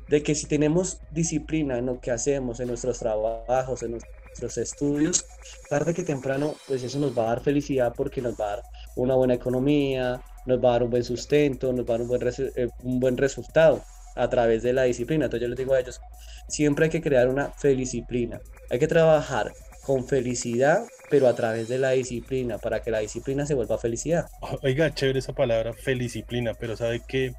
De 0.09 0.22
que 0.22 0.35
si 0.35 0.46
tenemos 0.46 1.01
disciplina 1.11 1.79
en 1.79 1.87
lo 1.87 2.01
que 2.01 2.11
hacemos, 2.11 2.61
en 2.61 2.68
nuestros 2.68 2.98
trabajos, 2.98 3.83
en 3.83 3.92
nuestros 3.92 4.59
estudios, 4.59 5.27
tarde 5.68 5.94
que 5.94 6.03
temprano, 6.03 6.55
pues 6.66 6.83
eso 6.83 6.98
nos 6.98 7.16
va 7.16 7.24
a 7.24 7.27
dar 7.27 7.42
felicidad 7.42 7.92
porque 7.96 8.20
nos 8.20 8.38
va 8.38 8.44
a 8.44 8.57
dar 8.57 8.62
una 8.96 9.14
buena 9.14 9.35
economía, 9.35 10.20
nos 10.46 10.62
va 10.64 10.70
a 10.70 10.72
dar 10.72 10.83
un 10.85 10.90
buen 10.90 11.05
sustento, 11.05 11.72
nos 11.72 11.85
va 11.85 11.94
a 11.94 11.98
dar 11.98 12.03
un 12.03 12.09
buen, 12.09 12.22
eh, 12.57 12.68
un 12.83 13.01
buen 13.01 13.16
resultado 13.16 13.83
a 14.16 14.29
través 14.29 14.62
de 14.62 14.72
la 14.72 14.83
disciplina. 14.85 15.27
Entonces 15.27 15.42
yo 15.42 15.48
les 15.48 15.59
digo 15.59 15.74
a 15.74 15.81
ellos, 15.81 16.01
siempre 16.48 16.87
hay 16.87 16.90
que 16.90 17.01
crear 17.01 17.29
una 17.29 17.51
felicisciplina. 17.53 18.40
Hay 18.70 18.79
que 18.79 18.88
trabajar 18.88 19.53
con 19.83 20.07
felicidad, 20.07 20.85
pero 21.09 21.29
a 21.29 21.35
través 21.35 21.68
de 21.68 21.79
la 21.79 21.90
disciplina, 21.92 22.59
para 22.59 22.83
que 22.83 22.90
la 22.90 22.98
disciplina 22.98 23.46
se 23.46 23.55
vuelva 23.55 23.79
felicidad. 23.79 24.27
Oiga, 24.62 24.92
chévere 24.92 25.20
esa 25.20 25.33
palabra, 25.33 25.72
felicisciplina, 25.72 26.53
pero 26.53 26.77
sabe 26.77 27.01
que 27.07 27.33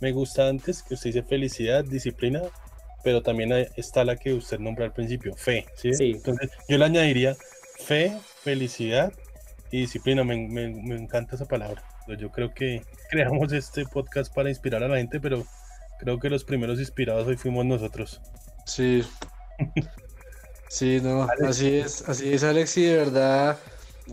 me 0.00 0.12
gusta 0.12 0.48
antes 0.48 0.82
que 0.82 0.94
usted 0.94 1.10
dice 1.10 1.22
felicidad, 1.22 1.84
disciplina, 1.84 2.42
pero 3.02 3.22
también 3.22 3.52
está 3.76 4.04
la 4.04 4.16
que 4.16 4.34
usted 4.34 4.58
nombra 4.58 4.84
al 4.86 4.92
principio, 4.92 5.34
fe. 5.34 5.66
¿sí? 5.74 5.90
Entonces 5.98 6.50
yo 6.68 6.78
le 6.78 6.84
añadiría 6.84 7.36
fe, 7.78 8.16
felicidad 8.42 9.12
y 9.70 9.80
disciplina. 9.80 10.24
Me, 10.24 10.34
encanta 10.34 11.36
esa 11.36 11.46
palabra. 11.46 11.82
Yo 12.18 12.30
creo 12.30 12.54
que 12.54 12.82
creamos 13.10 13.52
este 13.52 13.84
podcast 13.84 14.34
para 14.34 14.48
inspirar 14.48 14.82
a 14.82 14.88
la 14.88 14.96
gente, 14.96 15.20
pero 15.20 15.44
creo 15.98 16.18
que 16.18 16.30
los 16.30 16.44
primeros 16.44 16.78
inspirados 16.78 17.26
hoy 17.26 17.36
fuimos 17.36 17.66
nosotros. 17.66 18.20
Sí. 18.66 19.02
sí, 20.68 21.00
no, 21.02 21.26
así 21.46 21.78
es, 21.78 22.08
así 22.08 22.32
es, 22.32 22.44
Alex, 22.44 22.76
y 22.78 22.84
de 22.84 22.96
verdad 22.96 23.58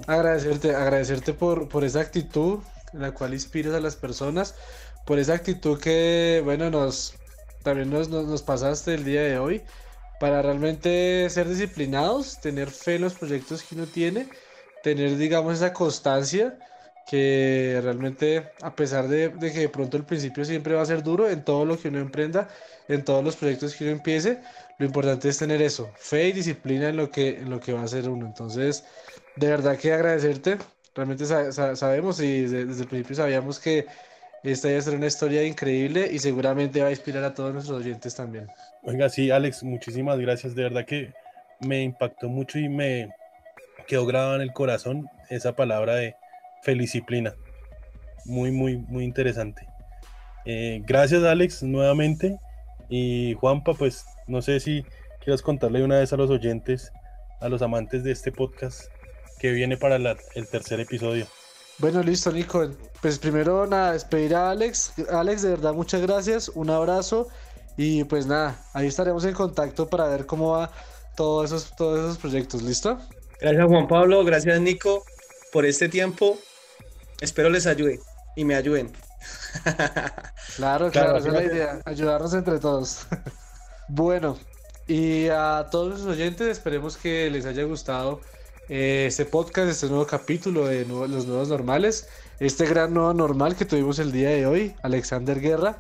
agradecerte, 0.07 0.75
agradecerte 0.75 1.33
por, 1.33 1.69
por 1.69 1.85
esa 1.85 2.01
actitud 2.01 2.59
en 2.93 3.01
la 3.01 3.11
cual 3.11 3.33
inspiras 3.33 3.73
a 3.73 3.79
las 3.79 3.95
personas 3.95 4.55
por 5.05 5.19
esa 5.19 5.33
actitud 5.33 5.79
que, 5.79 6.41
bueno, 6.43 6.69
nos 6.69 7.15
también 7.63 7.89
nos, 7.89 8.09
nos, 8.09 8.43
pasaste 8.43 8.93
el 8.93 9.03
día 9.03 9.23
de 9.23 9.39
hoy 9.39 9.61
para 10.19 10.41
realmente 10.41 11.27
ser 11.31 11.49
disciplinados, 11.49 12.39
tener 12.39 12.69
fe 12.69 12.95
en 12.95 13.01
los 13.01 13.15
proyectos 13.15 13.63
que 13.63 13.73
uno 13.75 13.87
tiene, 13.87 14.29
tener, 14.83 15.17
digamos, 15.17 15.55
esa 15.55 15.73
constancia 15.73 16.59
que 17.07 17.79
realmente, 17.83 18.51
a 18.61 18.75
pesar 18.75 19.07
de, 19.07 19.29
de, 19.29 19.51
que 19.51 19.59
de 19.61 19.69
pronto 19.69 19.97
el 19.97 20.05
principio 20.05 20.45
siempre 20.45 20.75
va 20.75 20.83
a 20.83 20.85
ser 20.85 21.01
duro 21.03 21.27
en 21.27 21.43
todo 21.43 21.65
lo 21.65 21.77
que 21.79 21.87
uno 21.87 21.99
emprenda, 21.99 22.49
en 22.87 23.03
todos 23.03 23.23
los 23.23 23.35
proyectos 23.35 23.75
que 23.75 23.83
uno 23.85 23.93
empiece, 23.93 24.39
lo 24.77 24.85
importante 24.85 25.29
es 25.29 25.37
tener 25.37 25.61
eso, 25.61 25.89
fe 25.97 26.27
y 26.27 26.33
disciplina 26.33 26.89
en 26.89 26.97
lo 26.97 27.09
que, 27.09 27.39
en 27.39 27.49
lo 27.49 27.59
que 27.59 27.73
va 27.73 27.81
a 27.81 27.85
hacer 27.85 28.07
uno. 28.09 28.25
Entonces, 28.27 28.83
de 29.35 29.47
verdad 29.47 29.77
que 29.77 29.93
agradecerte. 29.93 30.57
Realmente 30.93 31.25
sabemos 31.25 32.21
y 32.21 32.43
desde, 32.43 32.65
desde 32.65 32.83
el 32.83 32.87
principio 32.87 33.15
sabíamos 33.17 33.59
que 33.59 33.85
esta 34.51 34.71
va 34.71 34.77
a 34.77 34.81
ser 34.81 34.95
una 34.95 35.07
historia 35.07 35.43
increíble 35.43 36.09
y 36.11 36.19
seguramente 36.19 36.81
va 36.81 36.87
a 36.87 36.91
inspirar 36.91 37.23
a 37.23 37.33
todos 37.33 37.53
nuestros 37.53 37.79
oyentes 37.81 38.15
también. 38.15 38.47
Oiga, 38.83 39.09
sí, 39.09 39.31
Alex, 39.31 39.63
muchísimas 39.63 40.19
gracias. 40.19 40.55
De 40.55 40.63
verdad 40.63 40.85
que 40.85 41.13
me 41.59 41.81
impactó 41.83 42.29
mucho 42.29 42.59
y 42.59 42.69
me 42.69 43.09
quedó 43.87 44.05
grabada 44.05 44.35
en 44.35 44.41
el 44.41 44.53
corazón 44.53 45.07
esa 45.29 45.55
palabra 45.55 45.95
de 45.95 46.15
felicisciplina. 46.63 47.33
Muy, 48.25 48.51
muy, 48.51 48.77
muy 48.77 49.03
interesante. 49.03 49.67
Eh, 50.45 50.81
gracias, 50.85 51.23
Alex, 51.23 51.63
nuevamente. 51.63 52.37
Y 52.89 53.33
Juanpa, 53.39 53.73
pues 53.73 54.05
no 54.27 54.41
sé 54.41 54.59
si 54.59 54.83
quieras 55.23 55.41
contarle 55.41 55.83
una 55.83 55.99
vez 55.99 56.13
a 56.13 56.17
los 56.17 56.29
oyentes, 56.29 56.91
a 57.41 57.49
los 57.49 57.61
amantes 57.61 58.03
de 58.03 58.11
este 58.11 58.31
podcast, 58.31 58.91
que 59.39 59.51
viene 59.51 59.77
para 59.77 59.95
el 59.95 60.47
tercer 60.49 60.79
episodio. 60.79 61.25
Bueno, 61.77 62.01
listo, 62.01 62.31
Nico. 62.31 62.69
Pues 63.01 63.19
primero, 63.19 63.67
nada, 63.67 63.93
despedir 63.93 64.35
a 64.35 64.51
Alex. 64.51 64.93
Alex, 65.11 65.41
de 65.41 65.49
verdad, 65.49 65.73
muchas 65.73 66.01
gracias. 66.01 66.49
Un 66.49 66.69
abrazo. 66.69 67.27
Y 67.77 68.05
pues 68.05 68.25
nada, 68.25 68.57
ahí 68.73 68.87
estaremos 68.87 69.25
en 69.25 69.33
contacto 69.33 69.87
para 69.87 70.07
ver 70.07 70.25
cómo 70.25 70.51
va 70.51 70.71
todos 71.15 71.51
esos, 71.51 71.75
todos 71.75 71.99
esos 71.99 72.17
proyectos. 72.17 72.61
¿Listo? 72.63 72.97
Gracias, 73.41 73.67
Juan 73.67 73.87
Pablo. 73.87 74.23
Gracias, 74.23 74.59
Nico. 74.61 75.03
por 75.51 75.65
este 75.65 75.89
tiempo. 75.89 76.37
Espero 77.19 77.49
les 77.49 77.67
ayude 77.67 77.99
y 78.35 78.45
me 78.45 78.55
ayuden. 78.55 78.91
Claro, 80.55 80.89
claro, 80.89 81.17
esa 81.17 81.27
es 81.27 81.33
la 81.33 81.43
idea, 81.43 81.81
ayudarnos 81.83 82.33
entre 82.33 82.59
todos. 82.59 83.07
bueno, 83.89 84.37
y 84.87 85.27
a 85.27 85.67
todos 85.69 85.99
los 85.99 86.07
oyentes, 86.07 86.47
esperemos 86.47 86.95
que 86.95 87.29
les 87.29 87.45
haya 87.45 87.63
gustado 87.63 88.21
eh, 88.67 89.05
este 89.07 89.25
podcast, 89.25 89.69
este 89.69 89.87
nuevo 89.87 90.07
capítulo 90.07 90.65
de 90.65 90.85
Los 90.85 91.25
Nuevos 91.25 91.49
Normales, 91.49 92.07
este 92.39 92.65
gran 92.65 92.93
nuevo 92.93 93.13
normal 93.13 93.55
que 93.55 93.65
tuvimos 93.65 93.99
el 93.99 94.11
día 94.11 94.29
de 94.29 94.47
hoy, 94.47 94.73
Alexander 94.81 95.39
Guerra. 95.39 95.77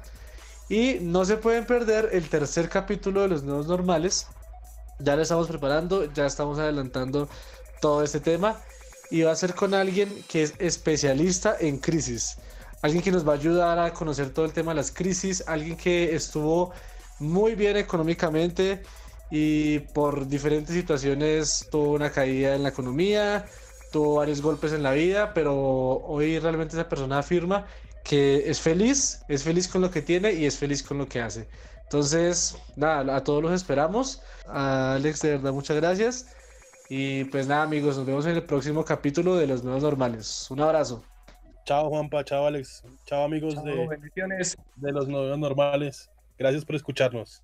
Y 0.69 0.97
no 1.01 1.25
se 1.25 1.37
pueden 1.37 1.65
perder 1.65 2.09
el 2.11 2.29
tercer 2.29 2.69
capítulo 2.69 3.21
de 3.21 3.27
Los 3.27 3.43
Nuevos 3.43 3.67
Normales. 3.67 4.27
Ya 4.99 5.15
lo 5.15 5.23
estamos 5.23 5.47
preparando, 5.47 6.11
ya 6.13 6.25
estamos 6.25 6.59
adelantando 6.59 7.27
todo 7.81 8.03
este 8.03 8.19
tema. 8.19 8.59
Y 9.09 9.21
va 9.21 9.31
a 9.31 9.35
ser 9.35 9.53
con 9.55 9.73
alguien 9.73 10.23
que 10.27 10.43
es 10.43 10.53
especialista 10.59 11.55
en 11.59 11.77
crisis. 11.77 12.37
Alguien 12.81 13.03
que 13.03 13.11
nos 13.11 13.27
va 13.27 13.33
a 13.33 13.35
ayudar 13.35 13.79
a 13.79 13.93
conocer 13.93 14.29
todo 14.29 14.45
el 14.45 14.53
tema 14.53 14.71
de 14.71 14.77
las 14.77 14.91
crisis. 14.91 15.43
Alguien 15.47 15.75
que 15.75 16.15
estuvo 16.15 16.71
muy 17.19 17.55
bien 17.55 17.77
económicamente 17.77 18.81
y 19.31 19.79
por 19.79 20.27
diferentes 20.27 20.75
situaciones 20.75 21.67
tuvo 21.71 21.93
una 21.93 22.11
caída 22.11 22.55
en 22.55 22.63
la 22.63 22.69
economía, 22.69 23.45
tuvo 23.91 24.15
varios 24.15 24.41
golpes 24.41 24.73
en 24.73 24.83
la 24.83 24.91
vida, 24.91 25.33
pero 25.33 25.55
hoy 25.55 26.39
realmente 26.39 26.75
esa 26.75 26.89
persona 26.89 27.19
afirma 27.19 27.65
que 28.03 28.49
es 28.49 28.61
feliz, 28.61 29.23
es 29.27 29.43
feliz 29.43 29.67
con 29.67 29.81
lo 29.81 29.89
que 29.89 30.01
tiene 30.01 30.31
y 30.33 30.45
es 30.45 30.57
feliz 30.57 30.83
con 30.83 30.97
lo 30.99 31.07
que 31.07 31.21
hace. 31.21 31.47
Entonces, 31.83 32.57
nada, 32.75 33.15
a 33.15 33.23
todos 33.23 33.41
los 33.41 33.51
esperamos. 33.51 34.21
A 34.47 34.93
Alex, 34.95 35.21
de 35.21 35.31
verdad, 35.31 35.53
muchas 35.53 35.77
gracias. 35.77 36.35
Y 36.89 37.25
pues 37.25 37.47
nada, 37.47 37.63
amigos, 37.63 37.97
nos 37.97 38.05
vemos 38.05 38.25
en 38.25 38.35
el 38.35 38.43
próximo 38.43 38.85
capítulo 38.85 39.35
de 39.35 39.47
Los 39.47 39.63
Nuevos 39.63 39.81
Normales. 39.81 40.49
Un 40.51 40.61
abrazo. 40.61 41.03
Chao, 41.65 41.89
Juanpa. 41.89 42.23
Chao, 42.23 42.45
Alex. 42.45 42.83
Chao, 43.05 43.23
amigos 43.23 43.55
de, 43.63 43.87
de 44.75 44.91
Los 44.91 45.07
Nuevos 45.07 45.37
Normales. 45.39 46.09
Gracias 46.37 46.63
por 46.63 46.75
escucharnos. 46.75 47.41